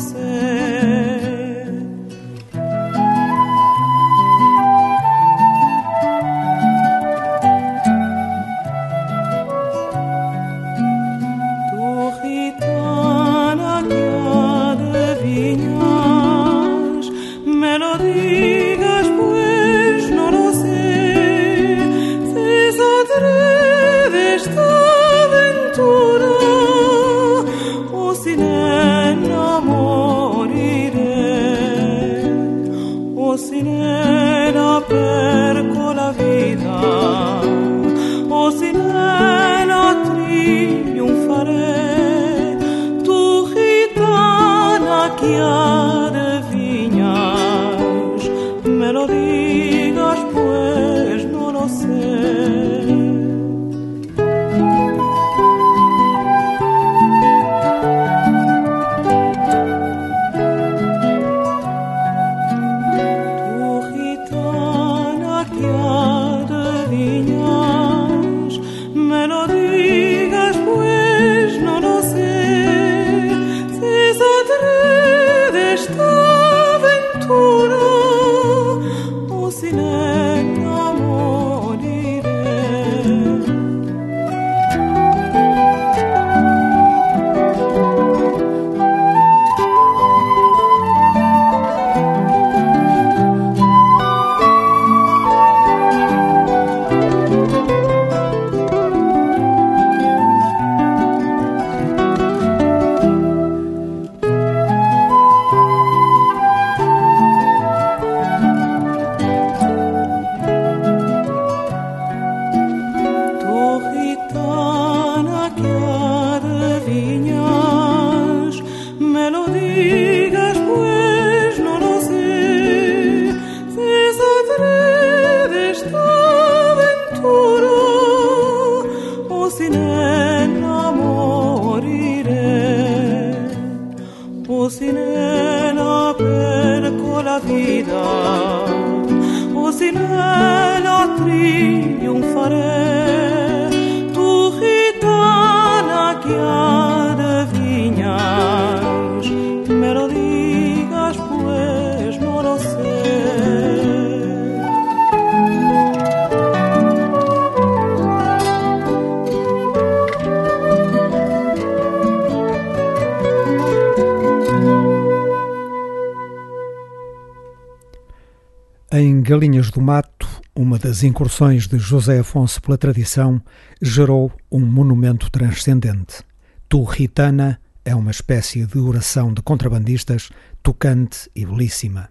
Uma 170.55 170.79
das 170.79 171.03
incursões 171.03 171.67
de 171.67 171.77
José 171.77 172.19
Afonso 172.19 172.61
pela 172.61 172.77
tradição, 172.77 173.41
gerou 173.81 174.31
um 174.49 174.61
monumento 174.61 175.29
transcendente. 175.29 176.23
Tu 176.69 176.81
Ritana 176.83 177.59
é 177.83 177.93
uma 177.93 178.09
espécie 178.09 178.65
de 178.65 178.77
oração 178.79 179.33
de 179.33 179.41
contrabandistas, 179.41 180.29
tocante 180.63 181.29
e 181.35 181.45
belíssima. 181.45 182.09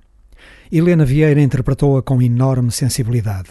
Helena 0.71 1.07
Vieira 1.07 1.41
interpretou-a 1.41 2.03
com 2.03 2.21
enorme 2.21 2.71
sensibilidade. 2.71 3.49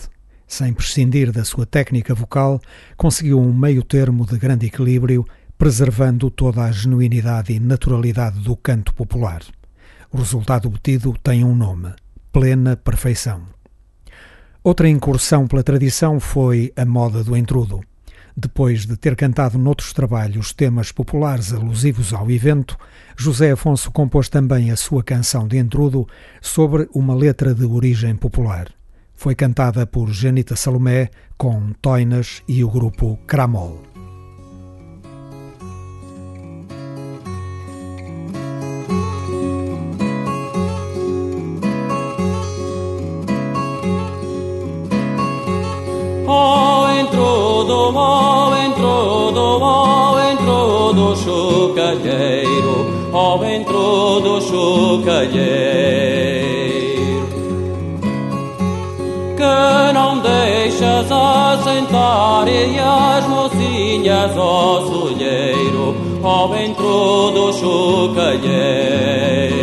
Sem 0.48 0.72
prescindir 0.72 1.32
da 1.32 1.44
sua 1.44 1.66
técnica 1.66 2.14
vocal, 2.14 2.62
conseguiu 2.96 3.40
um 3.40 3.52
meio 3.52 3.82
termo 3.82 4.28
de 4.28 4.38
grande 4.38 4.68
equilíbrio, 4.68 5.26
preservando 5.58 6.30
toda 6.30 6.66
a 6.66 6.72
genuinidade 6.72 7.52
e 7.52 7.60
naturalidade 7.60 8.40
do 8.40 8.56
canto 8.56 8.94
popular. 8.94 9.42
O 10.12 10.18
resultado 10.18 10.68
obtido 10.68 11.16
tem 11.24 11.44
um 11.44 11.56
nome: 11.56 11.94
plena 12.32 12.78
perfeição. 12.78 13.42
Outra 14.64 14.88
incursão 14.88 15.46
pela 15.46 15.62
tradição 15.62 16.22
foi 16.22 16.72
a 16.78 16.86
moda 16.86 17.22
do 17.22 17.36
entrudo. 17.36 17.82
Depois 18.36 18.86
de 18.86 18.96
ter 18.96 19.14
cantado 19.14 19.58
noutros 19.58 19.92
trabalhos 19.92 20.54
temas 20.54 20.90
populares 20.90 21.52
alusivos 21.52 22.14
ao 22.14 22.32
evento, 22.32 22.78
José 23.18 23.52
Afonso 23.52 23.92
compôs 23.92 24.30
também 24.30 24.72
a 24.72 24.78
sua 24.78 25.04
canção 25.04 25.50
de 25.50 25.58
entrudo 25.58 26.08
sobre 26.42 26.88
uma 26.94 27.14
letra 27.14 27.54
de 27.54 27.66
origem 27.66 28.16
popular. 28.16 28.70
Foi 29.14 29.36
cantada 29.36 29.86
por 29.86 30.10
Janita 30.10 30.56
Salomé 30.56 31.10
com 31.38 31.74
Toinas 31.82 32.42
e 32.48 32.64
o 32.64 32.70
grupo 32.70 33.20
Cramol. 33.28 33.93
Chocalheiro, 52.04 53.10
ao 53.14 53.42
entrodo 53.46 54.42
chocalheiro. 54.42 55.24
Que 59.38 59.94
não 59.94 60.20
deixas 60.20 61.10
assentar 61.10 62.46
e 62.48 62.78
as 62.78 63.26
mocinhas 63.28 64.38
ao 64.38 64.86
solheiro, 64.86 65.96
ao 66.22 66.54
entrodo 66.56 67.54
chocalheiro. 67.54 69.63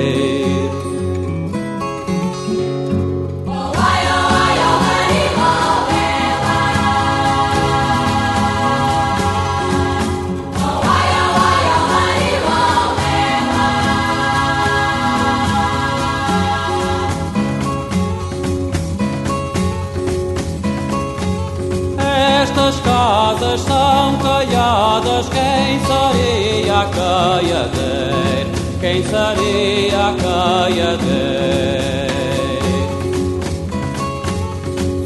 Seria 26.81 26.87
a 26.87 26.87
caiadeira? 26.87 28.51
Quem 28.81 29.03
seria 29.03 30.09
a 30.09 30.15
caiadeira? 30.15 31.01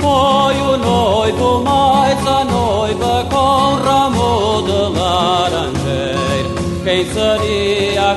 Foi 0.00 0.56
o 0.60 0.76
noivo 0.76 1.64
mais 1.64 2.26
a 2.26 2.44
noiva 2.44 3.26
com 3.30 3.74
ramo 3.82 4.62
de 4.62 4.98
laranjeira, 4.98 6.50
quem 6.84 7.04
seria 7.12 8.12
a 8.12 8.16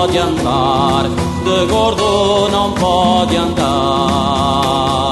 pode 0.00 0.16
andar, 0.16 1.04
de 1.44 1.66
gordo 1.66 2.48
não 2.48 2.72
pode 2.72 3.36
andar. 3.36 5.09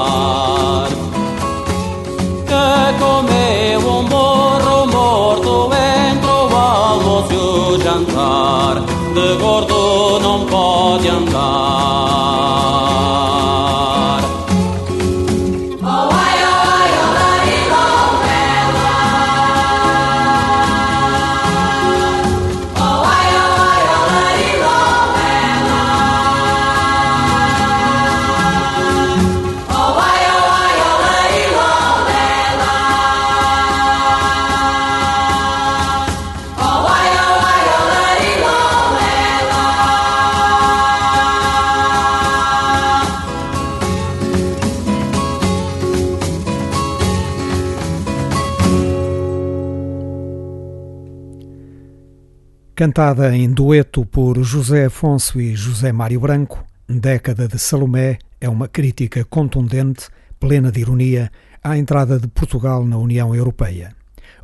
Cantada 52.79 53.35
em 53.35 53.51
dueto 53.51 54.05
por 54.05 54.41
José 54.41 54.85
Afonso 54.85 55.41
e 55.41 55.53
José 55.53 55.91
Mário 55.91 56.21
Branco, 56.21 56.63
Década 56.87 57.45
de 57.45 57.59
Salomé 57.59 58.19
é 58.39 58.47
uma 58.47 58.69
crítica 58.69 59.25
contundente, 59.25 60.07
plena 60.39 60.71
de 60.71 60.79
ironia, 60.79 61.29
à 61.61 61.77
entrada 61.77 62.17
de 62.17 62.29
Portugal 62.29 62.85
na 62.85 62.97
União 62.97 63.35
Europeia. 63.35 63.93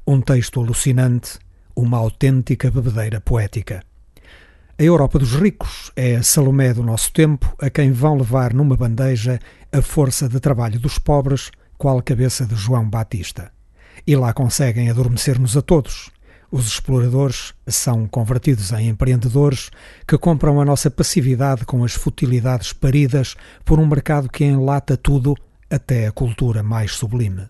Um 0.06 0.20
texto 0.20 0.60
alucinante, 0.60 1.40
uma 1.74 1.98
autêntica 1.98 2.70
bebedeira 2.70 3.22
poética. 3.22 3.82
A 4.78 4.84
Europa 4.84 5.18
dos 5.18 5.34
ricos 5.36 5.94
é 5.96 6.18
a 6.18 6.22
Salomé 6.22 6.74
do 6.74 6.84
nosso 6.84 7.14
tempo, 7.14 7.56
a 7.58 7.70
quem 7.70 7.94
vão 7.94 8.18
levar 8.18 8.54
numa 8.54 8.76
bandeja 8.76 9.40
a 9.72 9.82
força 9.82 10.28
de 10.28 10.42
trabalho 10.42 10.78
dos 10.78 11.00
pobres, 11.00 11.52
qual 11.78 12.02
cabeça 12.02 12.46
de 12.46 12.56
João 12.56 12.90
Batista. 12.90 13.50
E 14.06 14.14
lá 14.14 14.34
conseguem 14.34 14.90
adormecer-nos 14.90 15.56
a 15.56 15.62
todos, 15.62 16.12
os 16.52 16.68
exploradores 16.68 17.54
são 17.68 18.08
convertidos 18.08 18.72
em 18.72 18.90
empreendedores 18.90 19.70
que 20.08 20.18
compram 20.18 20.62
a 20.62 20.66
nossa 20.66 20.90
passividade 20.92 21.66
com 21.66 21.84
as 21.84 21.94
futilidades 21.94 22.74
paridas 22.74 23.36
por 23.64 23.80
um 23.80 23.88
mercado 23.88 24.30
que 24.30 24.44
enlata 24.44 24.96
tudo, 24.96 25.36
até 25.70 26.08
a 26.08 26.12
cultura 26.12 26.62
mais 26.62 26.92
sublime. 26.92 27.50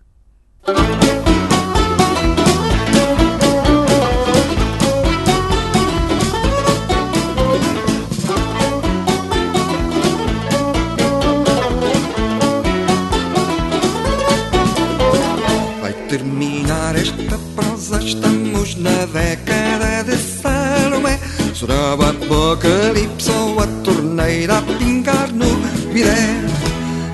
Na 18.74 19.06
década 19.06 20.02
de 20.02 20.16
Salomé. 20.16 21.18
Será 21.54 21.94
o 21.94 22.02
apocalipse 22.02 23.30
ou 23.30 23.60
a 23.60 23.66
torneira 23.84 24.58
a 24.58 24.62
pingar 24.62 25.32
no 25.32 25.46
bidé. 25.92 26.40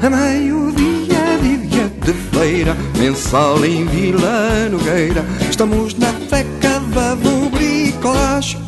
A 0.03 0.11
meio-dia, 0.11 1.39
dia 1.43 1.89
de 2.05 2.13
feira, 2.37 2.77
mensal 2.99 3.65
em 3.65 3.85
Vila 3.87 4.69
Nogueira. 4.71 5.25
Estamos 5.51 5.95
na 5.95 6.13
década 6.31 7.17
do 7.17 7.51
bricolagem. 7.51 8.61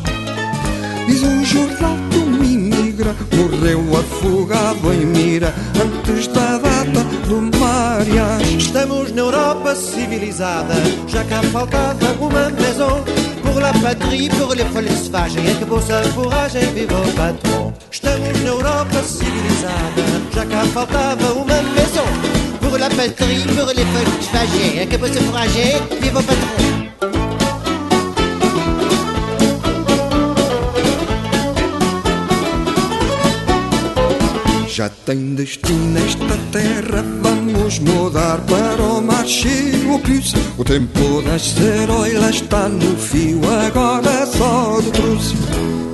Diz 1.07 1.23
um 1.23 1.43
jornal 1.43 1.97
que 2.11 2.17
um 2.17 2.43
imigra 2.43 3.15
morreu 3.35 3.81
afogado 3.97 4.93
em 4.93 5.05
mira 5.05 5.53
antes 5.81 6.27
da 6.27 6.57
data 6.57 7.14
do 7.27 7.41
mariage. 7.59 8.57
Estamos 8.57 9.11
na 9.11 9.21
Europa 9.21 9.75
civilisada, 9.75 10.75
já 11.07 11.23
cá 11.23 11.41
faltava 11.51 12.11
uma 12.19 12.49
maison. 12.49 13.03
Pour 13.41 13.59
la 13.61 13.73
patrie, 13.73 14.29
pour 14.29 14.53
les 14.55 14.63
Volkswagen, 14.65 15.51
acabou-se 15.55 15.91
a 15.91 16.03
forragem, 16.13 16.65
viva 16.73 16.99
o 16.99 17.11
patrão. 17.13 17.73
Estamos 17.91 18.41
na 18.41 18.49
Europa 18.49 19.03
civilizada, 19.03 20.03
já 20.33 20.45
cá 20.45 20.65
faltava 20.73 21.33
uma 21.33 21.61
maison. 21.75 22.09
Pour 22.61 22.77
la 22.79 22.89
patrie, 22.89 23.45
pour 23.55 23.73
les 23.73 23.85
Volkswagen, 23.85 24.83
acabou-se 24.83 25.17
a 25.17 25.21
forragem, 25.21 25.81
viva 26.01 26.19
o 26.19 26.23
patrão. 26.23 26.84
Já 34.75 34.89
tem 34.89 35.35
destino 35.35 35.97
esta 35.99 36.37
terra, 36.51 37.01
vamos 37.21 37.79
mudar 37.79 38.41
para 38.41 38.83
o 38.83 39.01
marché 39.01 39.71
o 39.89 39.97
plus. 39.99 40.33
O 40.57 40.65
tempo 40.65 41.21
das 41.21 41.43
ceroilas 41.51 42.35
está 42.35 42.67
no 42.67 42.93
fio, 42.97 43.39
agora 43.65 44.25
só 44.25 44.81
do 44.81 44.91
truce. 44.91 45.33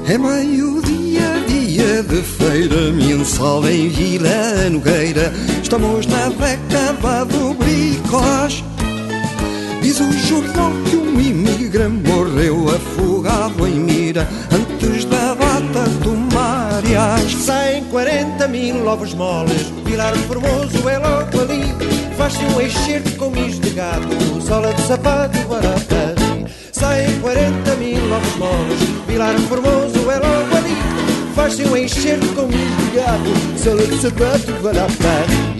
É 0.07 0.17
meio-dia, 0.17 1.43
dia 1.47 2.01
de 2.01 2.23
feira, 2.23 2.91
mensal 2.93 3.63
em 3.69 3.87
Vila 3.87 4.67
Nogueira. 4.71 5.31
Estamos 5.61 6.07
na 6.07 6.29
década 6.29 7.25
do 7.25 7.53
bricolage. 7.53 8.65
Diz 9.83 9.99
o 9.99 10.11
jornal 10.11 10.71
que 10.89 10.95
um 10.95 11.21
imigra 11.21 11.87
morreu 11.87 12.67
afogado 12.67 13.67
em 13.67 13.75
mira 13.75 14.27
antes 14.51 15.05
da 15.05 15.35
data 15.35 15.87
do 16.03 16.15
mariage. 16.33 17.37
Saem 17.91 18.05
40 18.05 18.47
mil 18.47 18.87
ovos 18.87 19.13
moles, 19.13 19.63
Vilar 19.83 20.15
Formoso 20.19 20.87
é 20.87 20.97
logo 20.97 21.41
ali. 21.41 21.61
Faz-se 22.15 22.39
um 22.45 22.61
enxerto 22.61 23.17
com 23.17 23.29
mis 23.29 23.59
de 23.59 23.69
gato, 23.71 24.41
sola 24.41 24.73
de 24.73 24.81
sapato 24.83 25.37
barata. 25.49 26.15
Saem 26.71 27.19
40 27.19 27.75
mil 27.75 28.13
ovos 28.13 28.35
moles, 28.37 28.79
Vilar 29.07 29.37
Formoso 29.41 30.09
é 30.09 30.19
logo 30.19 30.55
ali. 30.55 31.35
Faz-se 31.35 31.63
um 31.63 31.75
enxerto 31.75 32.33
com 32.33 32.47
mis 32.47 32.77
de 32.77 32.95
gato, 32.95 33.61
sola 33.61 33.85
de 33.85 34.01
sapato 34.01 34.53
barata. 34.63 35.51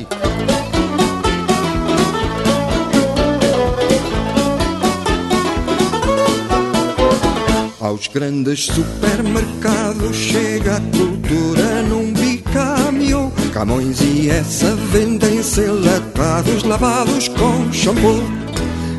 Aos 7.82 8.08
grandes 8.08 8.68
supermercados 8.68 10.16
chega 10.16 10.78
a 10.78 10.80
cultura 10.80 11.82
num 11.90 12.21
bicamio. 12.52 13.32
Camões 13.54 13.99
e 14.02 14.30
essa 14.30 14.76
vendem-se 14.91 15.62
enlatados 15.62 16.64
lavados 16.64 17.28
com 17.30 17.72
shampoo. 17.72 18.22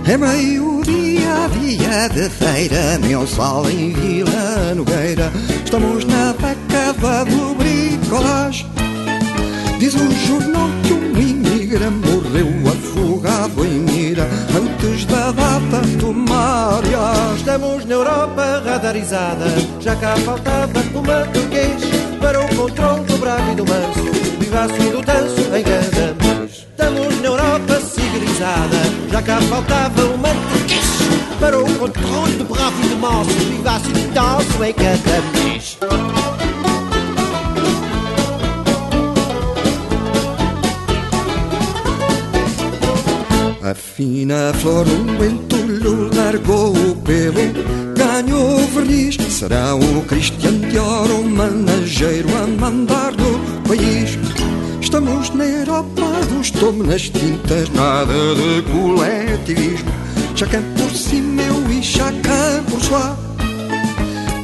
É 0.07 0.16
meio-dia, 0.16 1.48
dia 1.61 2.09
de 2.09 2.28
feira, 2.30 2.98
meu 2.98 3.26
sal 3.26 3.68
em 3.70 3.92
Vila 3.92 4.74
Nogueira. 4.74 5.30
Estamos 5.64 6.05
na 6.05 6.32
década 6.32 7.24
do 7.24 7.55
bricolage. 7.55 8.66
Diz 9.78 9.94
o 9.94 10.11
jornal 10.26 10.68
que 10.84 10.92
um 10.92 11.20
imigra 11.20 11.90
morreu 11.90 12.48
afogado 12.68 13.64
em 13.64 13.80
mira 13.80 14.28
antes 14.57 15.05
da 15.07 15.30
data 15.32 15.82
mariage. 16.12 17.36
Estamos 17.36 17.84
na 17.84 17.94
Europa 17.94 18.62
radarizada, 18.64 19.46
já 19.80 19.96
cá 19.96 20.16
faltava 20.16 20.80
uma 20.94 21.26
turquês 21.26 22.01
para 22.23 22.41
o 22.41 22.57
controle 22.57 23.05
do 23.05 23.18
bravo 23.18 23.53
e 23.53 23.55
do 23.57 23.66
manso, 23.66 24.01
do 24.01 24.39
vivaço 24.39 24.75
e 24.75 24.91
do 24.91 25.03
tanso 25.03 25.41
em 25.55 25.62
cada. 25.64 26.47
Estamos 26.47 27.20
na 27.20 27.27
Europa 27.27 27.81
civilizada, 27.81 28.77
já 29.11 29.23
cá 29.23 29.41
faltava 29.43 30.05
uma 30.05 30.29
turquês 30.29 30.87
para 31.41 31.59
o 31.59 31.79
controle 31.79 32.37
do 32.37 32.45
bravo 32.45 32.85
e 32.85 32.89
do 32.89 32.97
manso, 32.97 33.31
do 33.31 33.51
vivaço 33.51 33.91
e 33.91 33.93
do 33.93 34.14
tanso 34.14 34.64
em 34.64 34.73
cada. 34.73 36.03
A 43.64 43.75
fina 43.75 44.53
flor 44.61 44.87
um 44.87 45.25
entulho 45.25 46.11
largou 46.14 46.73
o 46.73 46.97
pelo, 46.97 47.95
ganhou 47.97 48.61
o 48.61 48.66
verniz. 48.66 49.16
Será 49.31 49.75
o 49.75 50.03
Cristian 50.03 50.41
Dior 50.73 51.11
o 51.11 51.23
manageiro 51.23 52.31
a 52.35 52.47
mandar 52.47 53.12
no 53.12 53.39
país. 53.68 54.18
Estamos 54.81 55.29
na 55.35 55.45
Europa 55.45 56.03
dos 56.31 56.51
tomos 56.51 56.87
nas 56.87 57.03
tintas, 57.11 57.68
nada 57.75 58.14
de 58.35 58.62
coletivismo. 58.73 59.93
Chacun 60.35 60.62
por 60.75 60.91
si 60.97 61.16
meu 61.16 61.70
e 61.70 61.83
chacun 61.83 62.64
por 62.70 62.81
soi. 62.81 63.12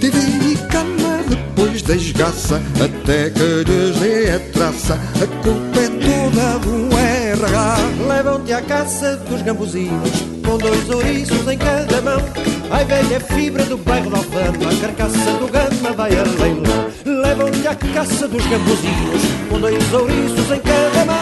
TV 0.00 0.18
e 0.52 0.56
cama 0.70 1.22
de 1.30 1.34
depois 1.34 1.80
da 1.80 1.96
esgaça, 1.96 2.60
até 2.74 3.30
que 3.30 3.64
lhes 3.64 4.34
a 4.34 4.38
traça, 4.52 4.94
a 4.94 5.26
culpa 5.42 5.80
é 5.80 5.88
toda 5.88 6.58
do 6.58 6.94
RH. 6.94 7.76
Levam-te 8.06 8.52
à 8.52 8.60
caça 8.60 9.16
dos 9.30 9.40
gambuzinos, 9.40 10.10
com 10.44 10.58
dois 10.58 10.90
ouriços 10.90 11.48
em 11.48 11.56
cada 11.56 12.02
mão. 12.02 12.22
Ai 12.70 12.84
velha 12.84 13.18
fibra 13.20 13.64
do 13.64 13.78
bairro 13.78 14.10
da 14.10 14.18
Alfama, 14.18 14.70
a 14.70 14.80
carcaça 14.80 15.32
do 15.38 15.48
gama 15.48 15.92
vai 15.96 16.10
a 16.10 16.22
leilão. 16.22 17.22
Levam-te 17.22 17.66
à 17.66 17.74
caça 17.74 18.28
dos 18.28 18.46
gambuzinos, 18.46 19.22
com 19.48 19.58
dois 19.58 19.92
ouriços 19.92 20.50
em 20.50 20.60
cada 20.60 21.04
mão. 21.06 21.16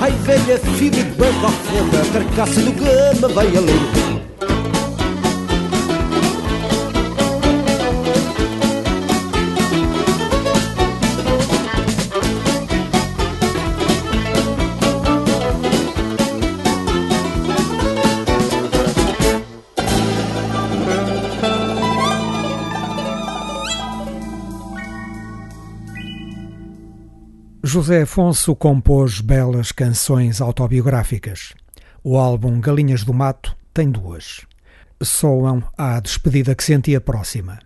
Ai 0.00 0.10
velha 0.10 0.58
fibra 0.58 1.02
do 1.04 1.16
bairro 1.16 1.40
da 1.40 1.46
Alfama, 1.46 2.02
a 2.02 2.12
carcaça 2.12 2.60
do 2.60 2.72
gama 2.72 3.28
vai 3.32 3.46
a 3.46 3.60
leilão. 3.60 4.07
José 27.78 28.02
Afonso 28.02 28.56
compôs 28.56 29.20
belas 29.20 29.70
canções 29.70 30.40
autobiográficas. 30.40 31.54
O 32.02 32.18
álbum 32.18 32.60
Galinhas 32.60 33.04
do 33.04 33.14
Mato 33.14 33.56
tem 33.72 33.88
duas. 33.88 34.40
Soam 35.00 35.62
à 35.78 36.00
despedida 36.00 36.56
que 36.56 36.64
sentia 36.64 37.00
próxima. 37.00 37.60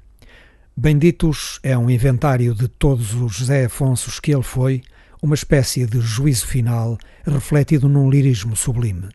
Benditos 0.76 1.58
é 1.62 1.78
um 1.78 1.88
inventário 1.88 2.54
de 2.54 2.68
todos 2.68 3.14
os 3.14 3.36
José 3.36 3.64
Afonsos 3.64 4.20
que 4.20 4.34
ele 4.34 4.42
foi, 4.42 4.82
uma 5.22 5.34
espécie 5.34 5.86
de 5.86 5.98
juízo 5.98 6.46
final 6.46 6.98
refletido 7.26 7.88
num 7.88 8.10
lirismo 8.10 8.54
sublime. 8.54 9.08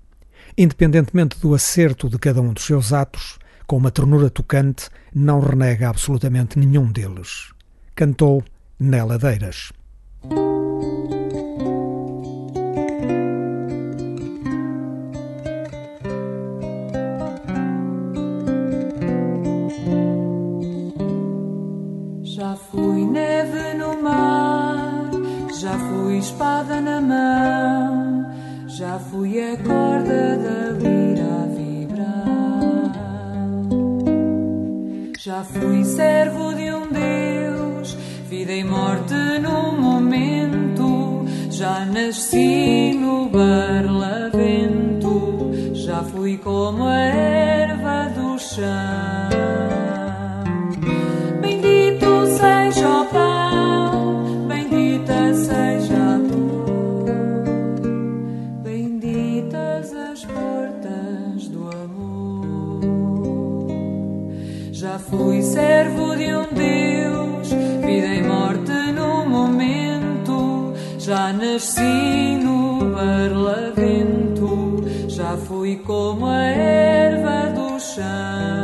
Independentemente 0.58 1.40
do 1.40 1.54
acerto 1.54 2.10
de 2.10 2.18
cada 2.18 2.42
um 2.42 2.54
dos 2.54 2.66
seus 2.66 2.92
atos, 2.92 3.38
com 3.68 3.78
uma 3.78 3.92
ternura 3.92 4.32
tocante, 4.32 4.90
não 5.14 5.42
renega 5.42 5.90
absolutamente 5.90 6.58
nenhum 6.58 6.92
deles. 6.92 7.54
Cantou 7.94 8.44
Neladeiras. 8.80 9.72
Espada 26.18 26.82
na 26.82 27.00
mão, 27.02 28.26
já 28.68 29.00
fui 29.00 29.40
a 29.40 29.56
corda 29.58 30.38
da 30.38 30.72
lira 30.72 31.44
a 31.44 31.48
vibrar. 31.56 32.92
Já 35.18 35.44
fui 35.44 35.84
servo 35.84 36.54
de 36.54 36.72
um 36.72 36.88
Deus, 36.92 37.98
vida 38.30 38.54
e 38.54 38.64
morte 38.64 39.14
num 39.42 39.82
momento. 39.82 41.26
Já 41.50 41.86
nasci 41.86 42.94
no 42.94 43.30
barlavento, 43.30 43.92
já 45.74 46.04
fui 46.04 46.38
como 46.38 46.84
a 46.88 47.00
erva 47.00 48.10
do 48.10 48.38
chão. 48.38 49.47
Fui 65.28 65.42
servo 65.44 66.16
de 66.16 66.34
um 66.34 66.48
Deus, 66.54 67.50
vida 67.86 68.16
e 68.16 68.24
morte 68.24 68.72
no 68.94 69.26
momento. 69.26 70.74
Já 70.98 71.34
nasci 71.34 72.40
no 72.42 72.96
barlavento, 72.96 74.86
já 75.10 75.36
fui 75.36 75.76
como 75.86 76.28
a 76.28 76.44
erva 76.46 77.52
do 77.52 77.78
chão. 77.78 78.57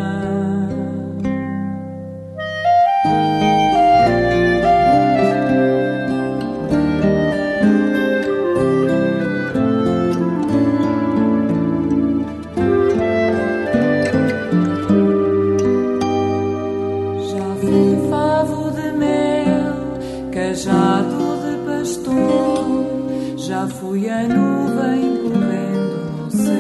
Fui 23.67 24.09
a 24.09 24.23
nuvem 24.23 25.17
correndo 25.23 25.97
no 26.17 26.31
céu. 26.31 26.53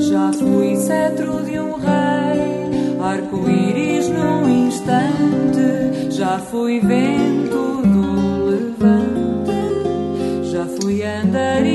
Já 0.00 0.32
fui 0.32 0.76
cetro 0.76 1.42
de 1.44 1.58
um 1.58 1.74
rei, 1.76 2.98
arco-íris 3.00 4.08
num 4.08 4.48
instante. 4.66 6.10
Já 6.10 6.38
fui 6.38 6.80
vento 6.80 7.82
do 7.82 8.46
levante, 8.46 9.52
já 10.50 10.64
fui 10.66 11.02
andarilho 11.04 11.73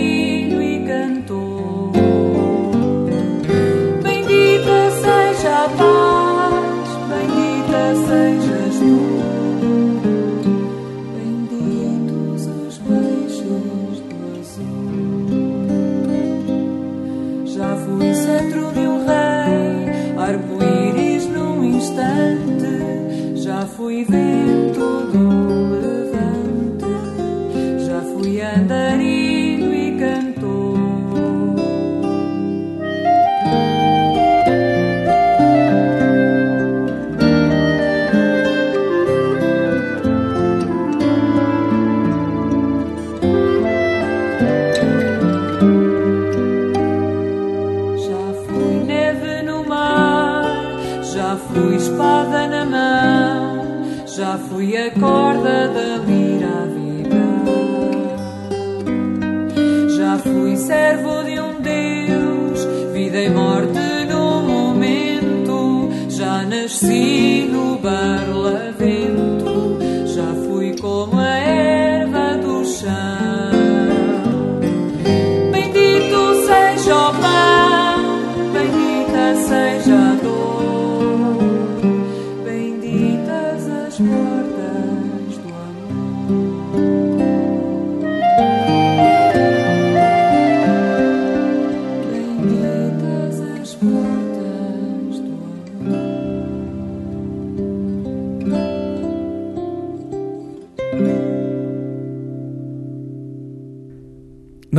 fui 54.97 55.18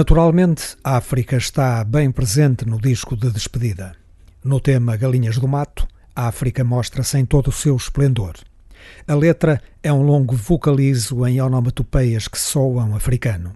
Naturalmente, 0.01 0.79
a 0.83 0.97
África 0.97 1.37
está 1.37 1.85
bem 1.85 2.11
presente 2.11 2.67
no 2.67 2.81
disco 2.81 3.15
de 3.15 3.31
despedida. 3.31 3.95
No 4.43 4.59
tema 4.59 4.97
Galinhas 4.97 5.37
do 5.37 5.47
Mato, 5.47 5.87
a 6.17 6.27
África 6.27 6.65
mostra-se 6.65 7.19
em 7.19 7.27
todo 7.27 7.49
o 7.49 7.53
seu 7.53 7.77
esplendor. 7.77 8.33
A 9.07 9.15
letra 9.15 9.61
é 9.83 9.93
um 9.93 10.01
longo 10.01 10.35
vocalizo 10.35 11.27
em 11.27 11.39
onomatopeias 11.39 12.29
que 12.29 12.39
soam 12.39 12.97
africano. 12.97 13.53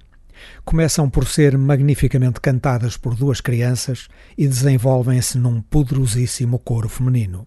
Começam 0.66 1.08
por 1.08 1.26
ser 1.26 1.56
magnificamente 1.56 2.42
cantadas 2.42 2.98
por 2.98 3.14
duas 3.14 3.40
crianças 3.40 4.08
e 4.36 4.46
desenvolvem-se 4.46 5.38
num 5.38 5.62
poderosíssimo 5.62 6.58
coro 6.58 6.90
feminino. 6.90 7.46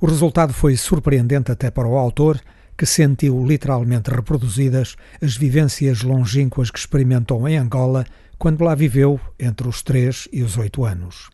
O 0.00 0.06
resultado 0.06 0.54
foi 0.54 0.78
surpreendente 0.78 1.52
até 1.52 1.70
para 1.70 1.86
o 1.86 1.98
autor, 1.98 2.40
que 2.76 2.86
sentiu 2.86 3.44
literalmente 3.44 4.10
reproduzidas 4.10 4.96
as 5.22 5.36
vivências 5.36 6.02
longínquas 6.02 6.70
que 6.70 6.78
experimentou 6.78 7.48
em 7.48 7.56
Angola 7.56 8.04
quando 8.38 8.64
lá 8.64 8.74
viveu 8.74 9.20
entre 9.38 9.68
os 9.68 9.82
3 9.82 10.28
e 10.32 10.42
os 10.42 10.56
8 10.56 10.84
anos. 10.84 11.30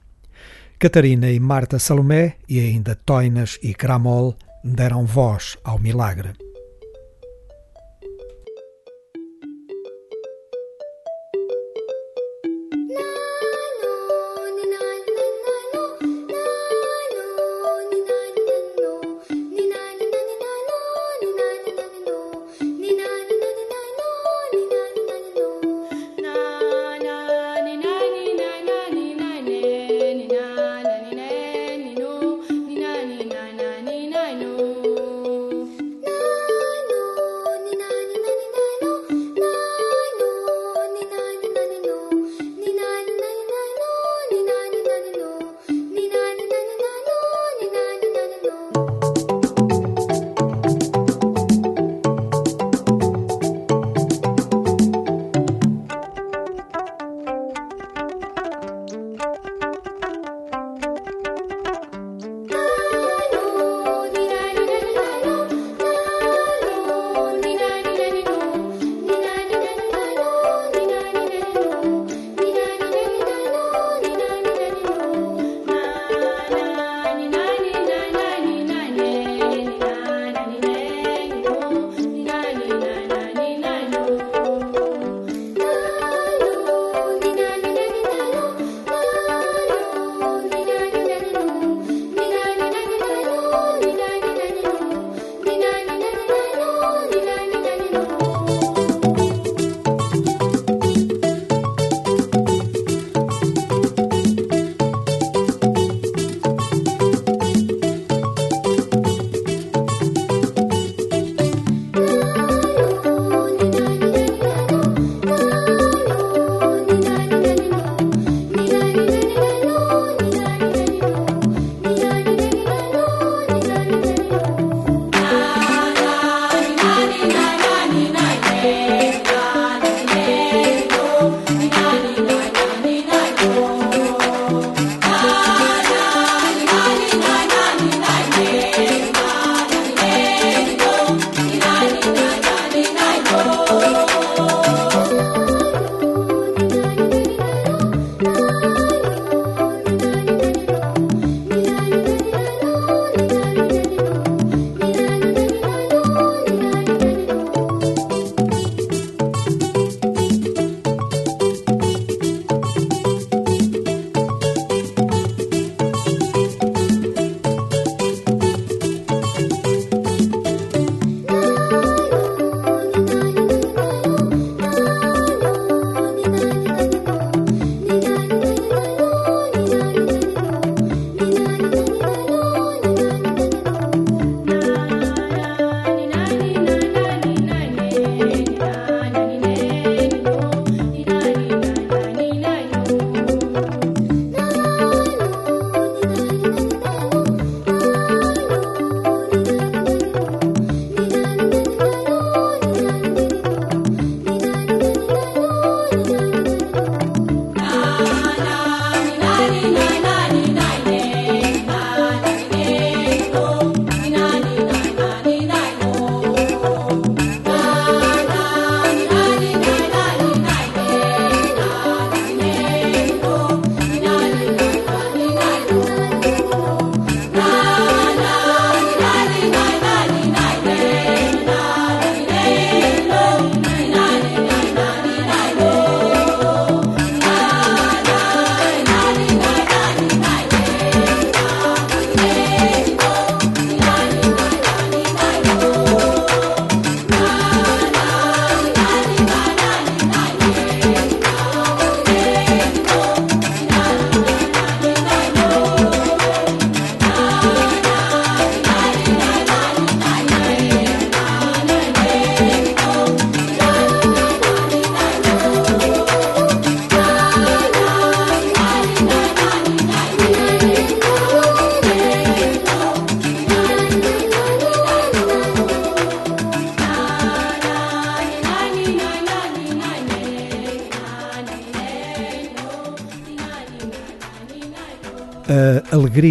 Catarina 0.78 1.30
e 1.30 1.38
Marta 1.38 1.78
Salomé, 1.78 2.36
e 2.48 2.58
ainda 2.58 2.94
Toinas 2.94 3.58
e 3.62 3.74
Cramol, 3.74 4.36
deram 4.64 5.04
voz 5.04 5.56
ao 5.64 5.78
milagre. 5.78 6.49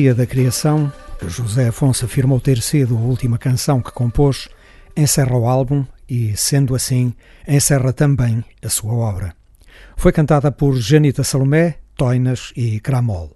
Alegria 0.10 0.26
da 0.26 0.26
Criação, 0.26 0.92
José 1.28 1.68
Afonso 1.68 2.06
afirmou 2.06 2.40
ter 2.40 2.62
sido 2.64 2.98
a 2.98 3.00
última 3.00 3.38
canção 3.38 3.80
que 3.80 3.92
compôs, 3.92 4.50
encerra 4.98 5.38
o 5.38 5.48
álbum 5.48 5.86
e, 6.10 6.36
sendo 6.36 6.74
assim, 6.74 7.14
encerra 7.48 7.94
também 7.94 8.44
a 8.64 8.70
sua 8.70 8.94
obra. 8.94 9.36
Foi 9.96 10.12
cantada 10.12 10.52
por 10.52 10.76
Janita 10.78 11.24
Salomé, 11.24 11.76
Toinas 11.96 12.52
e 12.56 12.80
Cramol. 12.80 13.32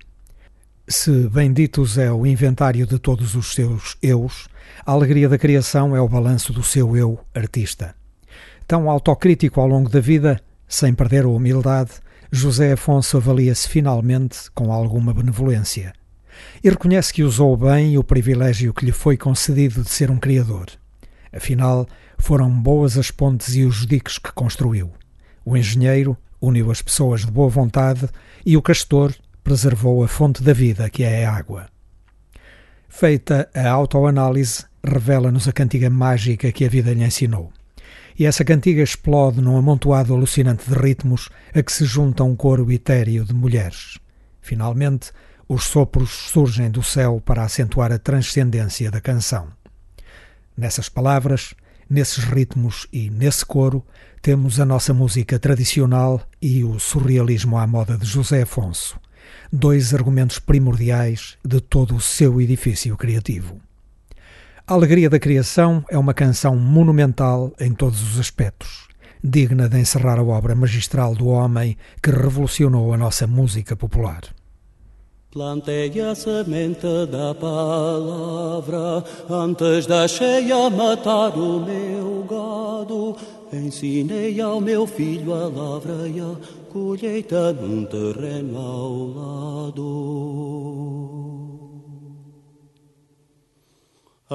Se 0.88 1.30
benditos 1.30 1.99
é 1.99 2.11
o 2.11 2.26
inventário 2.26 2.88
de 2.88 2.97
todos 2.97 3.36
os 3.36 3.53
seus 3.53 3.95
eus, 4.01 4.47
a 4.84 4.91
alegria 4.93 5.30
da 5.30 5.38
criação 5.38 5.95
é 5.95 6.01
o 6.01 6.09
balanço 6.09 6.51
do 6.51 6.63
seu 6.63 6.97
eu 6.97 7.19
artista. 7.36 7.93
Tão 8.65 8.89
autocrítico 8.89 9.61
ao 9.61 9.67
longo 9.67 9.89
da 9.89 9.99
vida, 9.99 10.41
sem 10.67 10.91
perder 10.91 11.26
a 11.26 11.30
humildade, 11.30 11.91
José 12.32 12.71
Afonso 12.71 13.17
avalia-se 13.17 13.69
finalmente 13.69 14.49
com 14.55 14.74
alguma 14.74 15.13
benevolência 15.13 15.93
e 16.63 16.69
reconhece 16.69 17.13
que 17.13 17.23
usou 17.23 17.55
bem 17.55 17.97
o 17.97 18.03
privilégio 18.03 18.73
que 18.73 18.86
lhe 18.86 18.91
foi 18.91 19.17
concedido 19.17 19.84
de 19.84 19.89
ser 19.89 20.11
um 20.11 20.17
criador. 20.17 20.67
Afinal, 21.31 21.88
foram 22.17 22.49
boas 22.49 22.97
as 22.97 23.11
pontes 23.11 23.55
e 23.55 23.63
os 23.63 23.86
diques 23.86 24.17
que 24.17 24.31
construiu. 24.31 24.91
O 25.45 25.57
engenheiro 25.57 26.17
uniu 26.39 26.71
as 26.71 26.81
pessoas 26.81 27.21
de 27.21 27.31
boa 27.31 27.49
vontade 27.49 28.07
e 28.45 28.55
o 28.55 28.61
castor 28.61 29.13
preservou 29.43 30.03
a 30.03 30.07
fonte 30.07 30.43
da 30.43 30.53
vida, 30.53 30.89
que 30.89 31.03
é 31.03 31.25
a 31.25 31.34
água. 31.34 31.67
Feita 32.88 33.49
a 33.53 33.69
autoanálise, 33.69 34.65
revela-nos 34.84 35.47
a 35.47 35.51
cantiga 35.51 35.89
mágica 35.89 36.51
que 36.51 36.65
a 36.65 36.69
vida 36.69 36.93
lhe 36.93 37.03
ensinou 37.03 37.51
e 38.17 38.25
essa 38.25 38.45
cantiga 38.45 38.81
explode 38.81 39.41
num 39.41 39.57
amontoado 39.57 40.13
alucinante 40.13 40.69
de 40.69 40.75
ritmos 40.75 41.29
a 41.53 41.61
que 41.61 41.71
se 41.71 41.86
junta 41.86 42.23
um 42.23 42.36
coro 42.36 42.71
etéreo 42.71 43.25
de 43.25 43.34
mulheres. 43.34 43.97
Finalmente, 44.41 45.11
os 45.53 45.65
sopros 45.65 46.09
surgem 46.09 46.71
do 46.71 46.81
céu 46.81 47.21
para 47.23 47.43
acentuar 47.43 47.91
a 47.91 47.99
transcendência 47.99 48.89
da 48.89 48.99
canção. 48.99 49.47
Nessas 50.57 50.89
palavras, 50.89 51.53
nesses 51.87 52.23
ritmos 52.23 52.87
e 52.91 53.09
nesse 53.09 53.45
coro, 53.45 53.85
temos 54.21 54.59
a 54.59 54.65
nossa 54.65 54.93
música 54.93 55.37
tradicional 55.37 56.21
e 56.41 56.63
o 56.63 56.79
surrealismo 56.79 57.57
à 57.57 57.67
moda 57.67 57.97
de 57.97 58.05
José 58.05 58.41
Afonso, 58.41 58.99
dois 59.51 59.93
argumentos 59.93 60.39
primordiais 60.39 61.37
de 61.45 61.61
todo 61.61 61.95
o 61.95 62.01
seu 62.01 62.41
edifício 62.41 62.97
criativo. 62.97 63.61
A 64.65 64.73
Alegria 64.73 65.09
da 65.09 65.19
Criação 65.19 65.85
é 65.89 65.97
uma 65.97 66.15
canção 66.15 66.55
monumental 66.55 67.53
em 67.59 67.73
todos 67.73 68.01
os 68.01 68.19
aspectos, 68.19 68.87
digna 69.23 69.69
de 69.69 69.77
encerrar 69.77 70.17
a 70.17 70.23
obra 70.23 70.55
magistral 70.55 71.13
do 71.13 71.27
homem 71.27 71.77
que 72.01 72.09
revolucionou 72.09 72.91
a 72.91 72.97
nossa 72.97 73.27
música 73.27 73.75
popular. 73.75 74.23
Plantei 75.34 75.99
a 75.99 76.13
semente 76.13 77.07
da 77.07 77.34
palavra 77.34 79.03
antes 79.27 79.88
da 79.88 80.07
cheia 80.07 80.69
matar 80.69 81.36
o 81.36 81.59
meu 81.59 82.23
gado. 82.29 83.15
Ensinei 83.51 84.39
ao 84.39 84.61
meu 84.61 84.86
filho 84.86 85.34
a 85.34 85.47
lavra 85.47 86.07
e 86.07 86.19
a 86.19 86.36
colheita 86.71 87.51
num 87.51 87.84
terreno 87.84 88.59
ao 88.59 89.07
lado. 89.71 89.84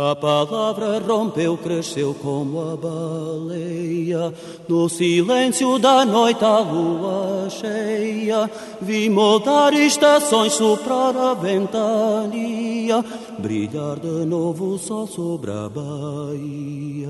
A 0.01 0.15
palavra 0.15 1.01
rompeu, 1.01 1.57
cresceu 1.57 2.15
como 2.15 2.61
a 2.61 2.77
baleia. 2.77 4.33
No 4.69 4.89
silêncio 4.89 5.77
da 5.77 6.05
noite, 6.05 6.45
a 6.45 6.61
lua 6.61 7.49
cheia. 7.51 8.49
Vi 8.81 9.11
moldar 9.11 9.75
estações, 9.75 10.53
soprar 10.53 11.17
a 11.17 11.35
ventania. 11.35 13.05
Brilhar 13.41 13.99
de 13.99 14.25
novo 14.25 14.75
o 14.75 14.79
sol 14.79 15.09
sobre 15.09 15.51
a 15.51 15.69
baía. 15.69 17.09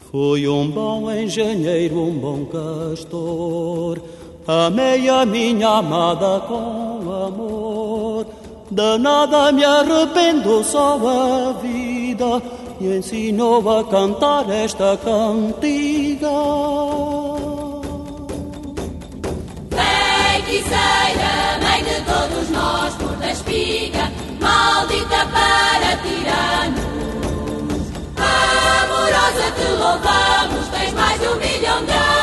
Fui 0.00 0.46
um 0.46 0.70
bom 0.70 1.10
engenheiro, 1.10 1.98
um 1.98 2.18
bom 2.18 2.44
castor. 2.44 4.02
Amei 4.46 5.08
a 5.08 5.24
minha 5.24 5.68
amada 5.78 6.40
com 6.40 7.10
amor 7.10 8.39
de 8.70 8.98
nada 8.98 9.50
me 9.52 9.64
arrependo, 9.64 10.62
só 10.62 10.94
a 10.94 11.52
vida 11.60 12.40
me 12.80 12.96
ensinou 12.96 13.68
a 13.68 13.84
cantar 13.84 14.48
esta 14.48 14.96
cantiga. 14.96 16.30
Feiticeira, 19.76 21.32
mãe 21.62 21.84
de 21.84 22.00
todos 22.04 22.50
nós, 22.50 22.94
por 22.94 23.16
da 23.16 23.32
espiga, 23.32 24.10
maldita 24.40 25.26
para 25.34 25.96
tiranos. 26.04 26.80
Amorosa 28.16 29.50
te 29.56 29.68
louvamos, 29.78 30.68
tens 30.68 30.94
mais 30.94 31.20
de 31.20 31.26
um 31.26 31.36
milhão 31.36 31.84
de 31.84 31.92
anos. 31.92 32.19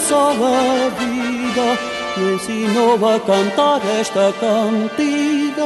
Só 0.00 0.30
a 0.30 0.88
vida 0.90 1.78
me 2.16 2.34
ensinou 2.34 2.94
a 3.08 3.20
cantar 3.20 3.80
esta 4.00 4.32
cantiga. 4.40 5.64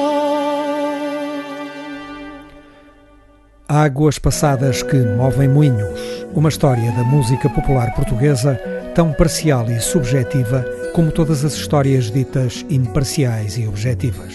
Águas 3.68 4.18
passadas 4.18 4.82
que 4.82 4.96
movem 4.96 5.48
moinhos. 5.48 5.98
Uma 6.34 6.48
história 6.48 6.92
da 6.92 7.04
música 7.04 7.48
popular 7.48 7.94
portuguesa 7.94 8.60
tão 8.94 9.12
parcial 9.12 9.70
e 9.70 9.80
subjetiva 9.80 10.64
como 10.94 11.10
todas 11.10 11.44
as 11.44 11.54
histórias 11.54 12.10
ditas 12.10 12.66
imparciais 12.68 13.56
e 13.56 13.66
objetivas. 13.66 14.34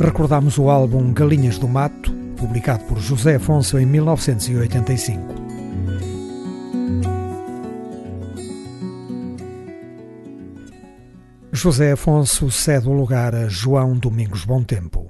Recordamos 0.00 0.58
o 0.58 0.70
álbum 0.70 1.12
Galinhas 1.12 1.58
do 1.58 1.68
Mato, 1.68 2.12
publicado 2.36 2.84
por 2.84 2.98
José 2.98 3.36
Afonso 3.36 3.78
em 3.78 3.86
1985. 3.86 5.43
José 11.64 11.92
Afonso 11.92 12.50
cede 12.50 12.90
o 12.90 12.92
lugar 12.92 13.34
a 13.34 13.48
João 13.48 13.96
Domingos 13.96 14.44
Bom 14.44 14.62
Tempo. 14.62 15.03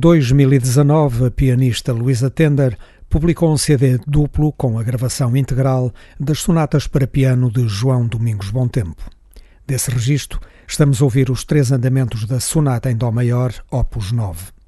2019, 0.00 1.26
a 1.26 1.30
pianista 1.30 1.92
Luísa 1.92 2.30
Tender 2.30 2.76
publicou 3.10 3.52
um 3.52 3.58
CD 3.58 3.98
duplo 4.06 4.50
com 4.50 4.78
a 4.78 4.82
gravação 4.82 5.36
integral 5.36 5.92
das 6.18 6.38
sonatas 6.38 6.86
para 6.86 7.06
piano 7.06 7.50
de 7.50 7.68
João 7.68 8.06
Domingos 8.06 8.50
Bom 8.50 8.66
Tempo. 8.66 9.02
Desse 9.66 9.90
registro, 9.90 10.40
estamos 10.66 11.02
a 11.02 11.04
ouvir 11.04 11.30
os 11.30 11.44
três 11.44 11.70
andamentos 11.70 12.24
da 12.24 12.40
Sonata 12.40 12.90
em 12.90 12.96
Dó 12.96 13.10
Maior, 13.12 13.52
Opus 13.70 14.10
9. 14.10 14.59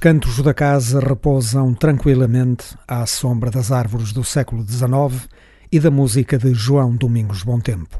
Cantos 0.00 0.40
da 0.42 0.54
casa 0.54 1.00
repousam 1.00 1.74
tranquilamente 1.74 2.76
à 2.86 3.04
sombra 3.04 3.50
das 3.50 3.72
árvores 3.72 4.12
do 4.12 4.22
século 4.22 4.64
XIX 4.64 5.28
e 5.72 5.80
da 5.80 5.90
música 5.90 6.38
de 6.38 6.54
João 6.54 6.94
Domingos 6.94 7.42
Bom 7.42 7.58
Tempo. 7.58 7.98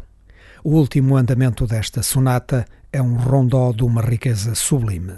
O 0.62 0.76
último 0.76 1.16
andamento 1.16 1.66
desta 1.66 2.00
sonata 2.00 2.64
é 2.92 3.02
um 3.02 3.16
rondó 3.16 3.72
de 3.72 3.82
uma 3.82 4.00
riqueza 4.00 4.54
sublime. 4.54 5.14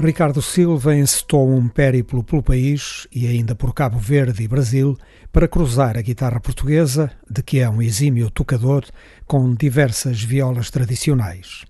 Ricardo 0.00 0.40
Silva 0.40 0.94
encetou 0.94 1.50
um 1.50 1.66
périplo 1.66 2.22
pelo 2.22 2.40
país 2.40 3.08
e 3.12 3.26
ainda 3.26 3.56
por 3.56 3.74
Cabo 3.74 3.98
Verde 3.98 4.44
e 4.44 4.48
Brasil 4.48 4.96
para 5.32 5.48
cruzar 5.48 5.98
a 5.98 6.02
guitarra 6.02 6.38
portuguesa, 6.38 7.10
de 7.28 7.42
que 7.42 7.58
é 7.58 7.68
um 7.68 7.82
exímio 7.82 8.30
tocador, 8.30 8.84
com 9.26 9.52
diversas 9.52 10.22
violas 10.22 10.70
tradicionais. 10.70 11.64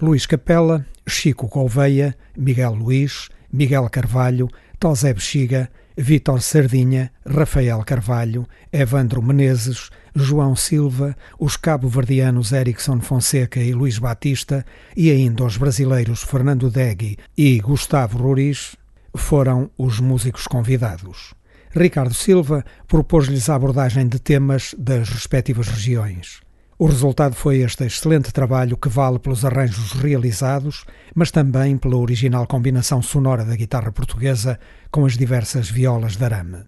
Luís 0.00 0.26
Capella, 0.26 0.84
Chico 1.06 1.46
Gouveia, 1.46 2.16
Miguel 2.36 2.74
Luís, 2.74 3.28
Miguel 3.52 3.88
Carvalho, 3.88 4.48
Tosé 4.80 5.14
Bexiga, 5.14 5.70
Vítor 5.96 6.40
Sardinha, 6.40 7.10
Rafael 7.26 7.82
Carvalho, 7.84 8.46
Evandro 8.72 9.22
Menezes, 9.22 9.90
João 10.14 10.54
Silva, 10.54 11.16
os 11.38 11.56
cabo-verdianos 11.56 12.52
Erickson 12.52 13.00
Fonseca 13.00 13.60
e 13.60 13.72
Luís 13.72 13.98
Batista 13.98 14.64
e 14.96 15.10
ainda 15.10 15.44
os 15.44 15.56
brasileiros 15.56 16.22
Fernando 16.22 16.70
Degui 16.70 17.16
e 17.36 17.58
Gustavo 17.60 18.18
Roriz 18.18 18.76
foram 19.14 19.70
os 19.78 20.00
músicos 20.00 20.46
convidados. 20.46 21.34
Ricardo 21.74 22.12
Silva 22.12 22.64
propôs-lhes 22.86 23.48
a 23.48 23.54
abordagem 23.54 24.06
de 24.06 24.18
temas 24.18 24.74
das 24.78 25.08
respectivas 25.08 25.68
regiões. 25.68 26.41
O 26.82 26.86
resultado 26.86 27.36
foi 27.36 27.58
este 27.58 27.84
excelente 27.84 28.32
trabalho 28.32 28.76
que 28.76 28.88
vale 28.88 29.20
pelos 29.20 29.44
arranjos 29.44 29.92
realizados, 29.92 30.84
mas 31.14 31.30
também 31.30 31.78
pela 31.78 31.96
original 31.96 32.44
combinação 32.44 33.00
sonora 33.00 33.44
da 33.44 33.54
guitarra 33.54 33.92
portuguesa 33.92 34.58
com 34.90 35.06
as 35.06 35.16
diversas 35.16 35.70
violas 35.70 36.16
de 36.16 36.24
arame. 36.24 36.64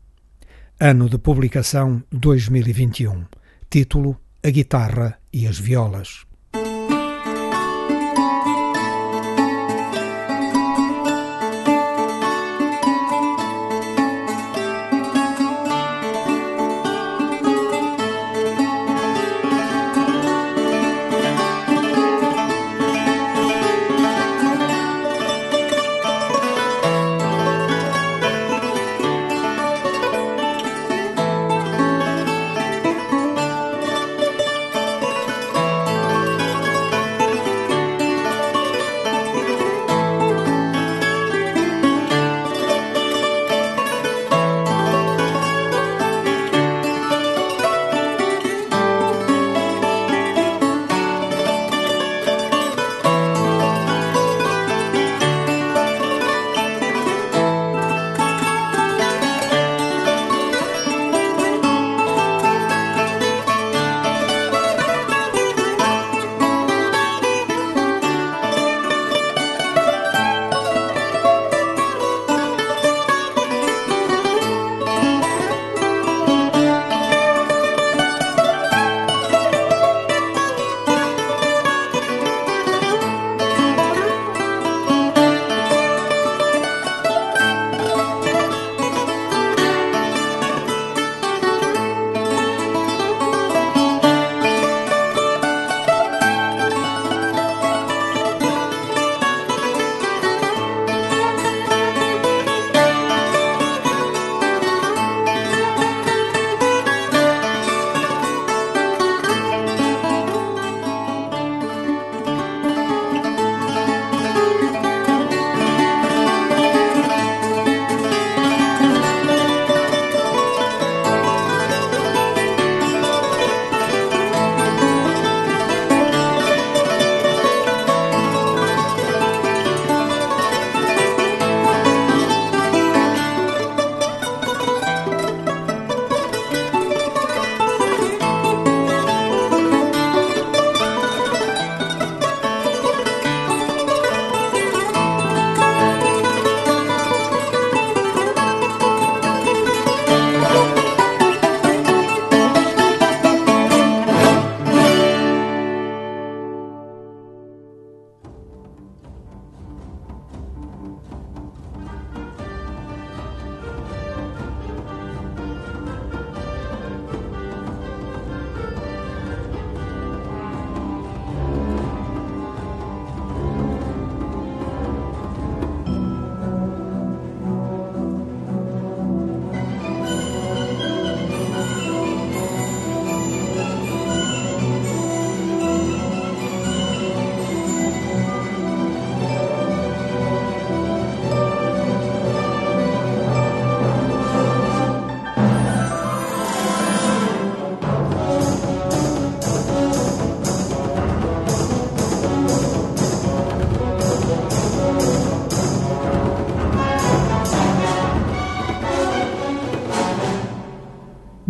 Ano 0.78 1.08
de 1.08 1.18
publicação 1.18 2.00
2021. 2.12 3.24
Título: 3.68 4.16
A 4.40 4.50
Guitarra 4.50 5.18
e 5.32 5.48
as 5.48 5.58
Violas. 5.58 6.24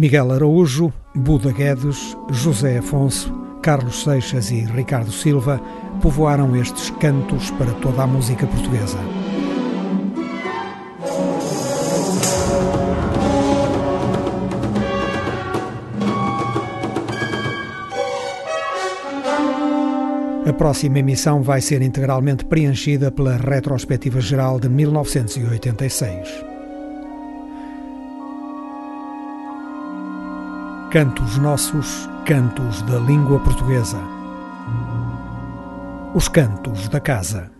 Miguel 0.04 0.32
Araújo, 0.32 0.92
Buda 1.14 1.50
Guedes, 1.50 2.14
José 2.30 2.76
Afonso, 2.76 3.32
Carlos 3.62 4.02
Seixas 4.02 4.50
e 4.50 4.60
Ricardo 4.60 5.10
Silva 5.10 5.58
povoaram 6.02 6.54
estes 6.56 6.90
cantos 7.00 7.50
para 7.52 7.72
toda 7.80 8.02
a 8.02 8.06
música 8.06 8.46
portuguesa. 8.46 8.98
A 20.46 20.52
próxima 20.52 20.98
emissão 20.98 21.42
vai 21.42 21.62
ser 21.62 21.80
integralmente 21.80 22.44
preenchida 22.44 23.10
pela 23.10 23.38
retrospectiva 23.38 24.20
geral 24.20 24.60
de 24.60 24.68
1986. 24.68 26.53
Cantos 30.94 31.38
Nossos, 31.38 32.08
Cantos 32.24 32.80
da 32.82 33.00
Língua 33.00 33.40
Portuguesa. 33.40 33.98
Os 36.14 36.28
Cantos 36.28 36.88
da 36.88 37.00
Casa. 37.00 37.53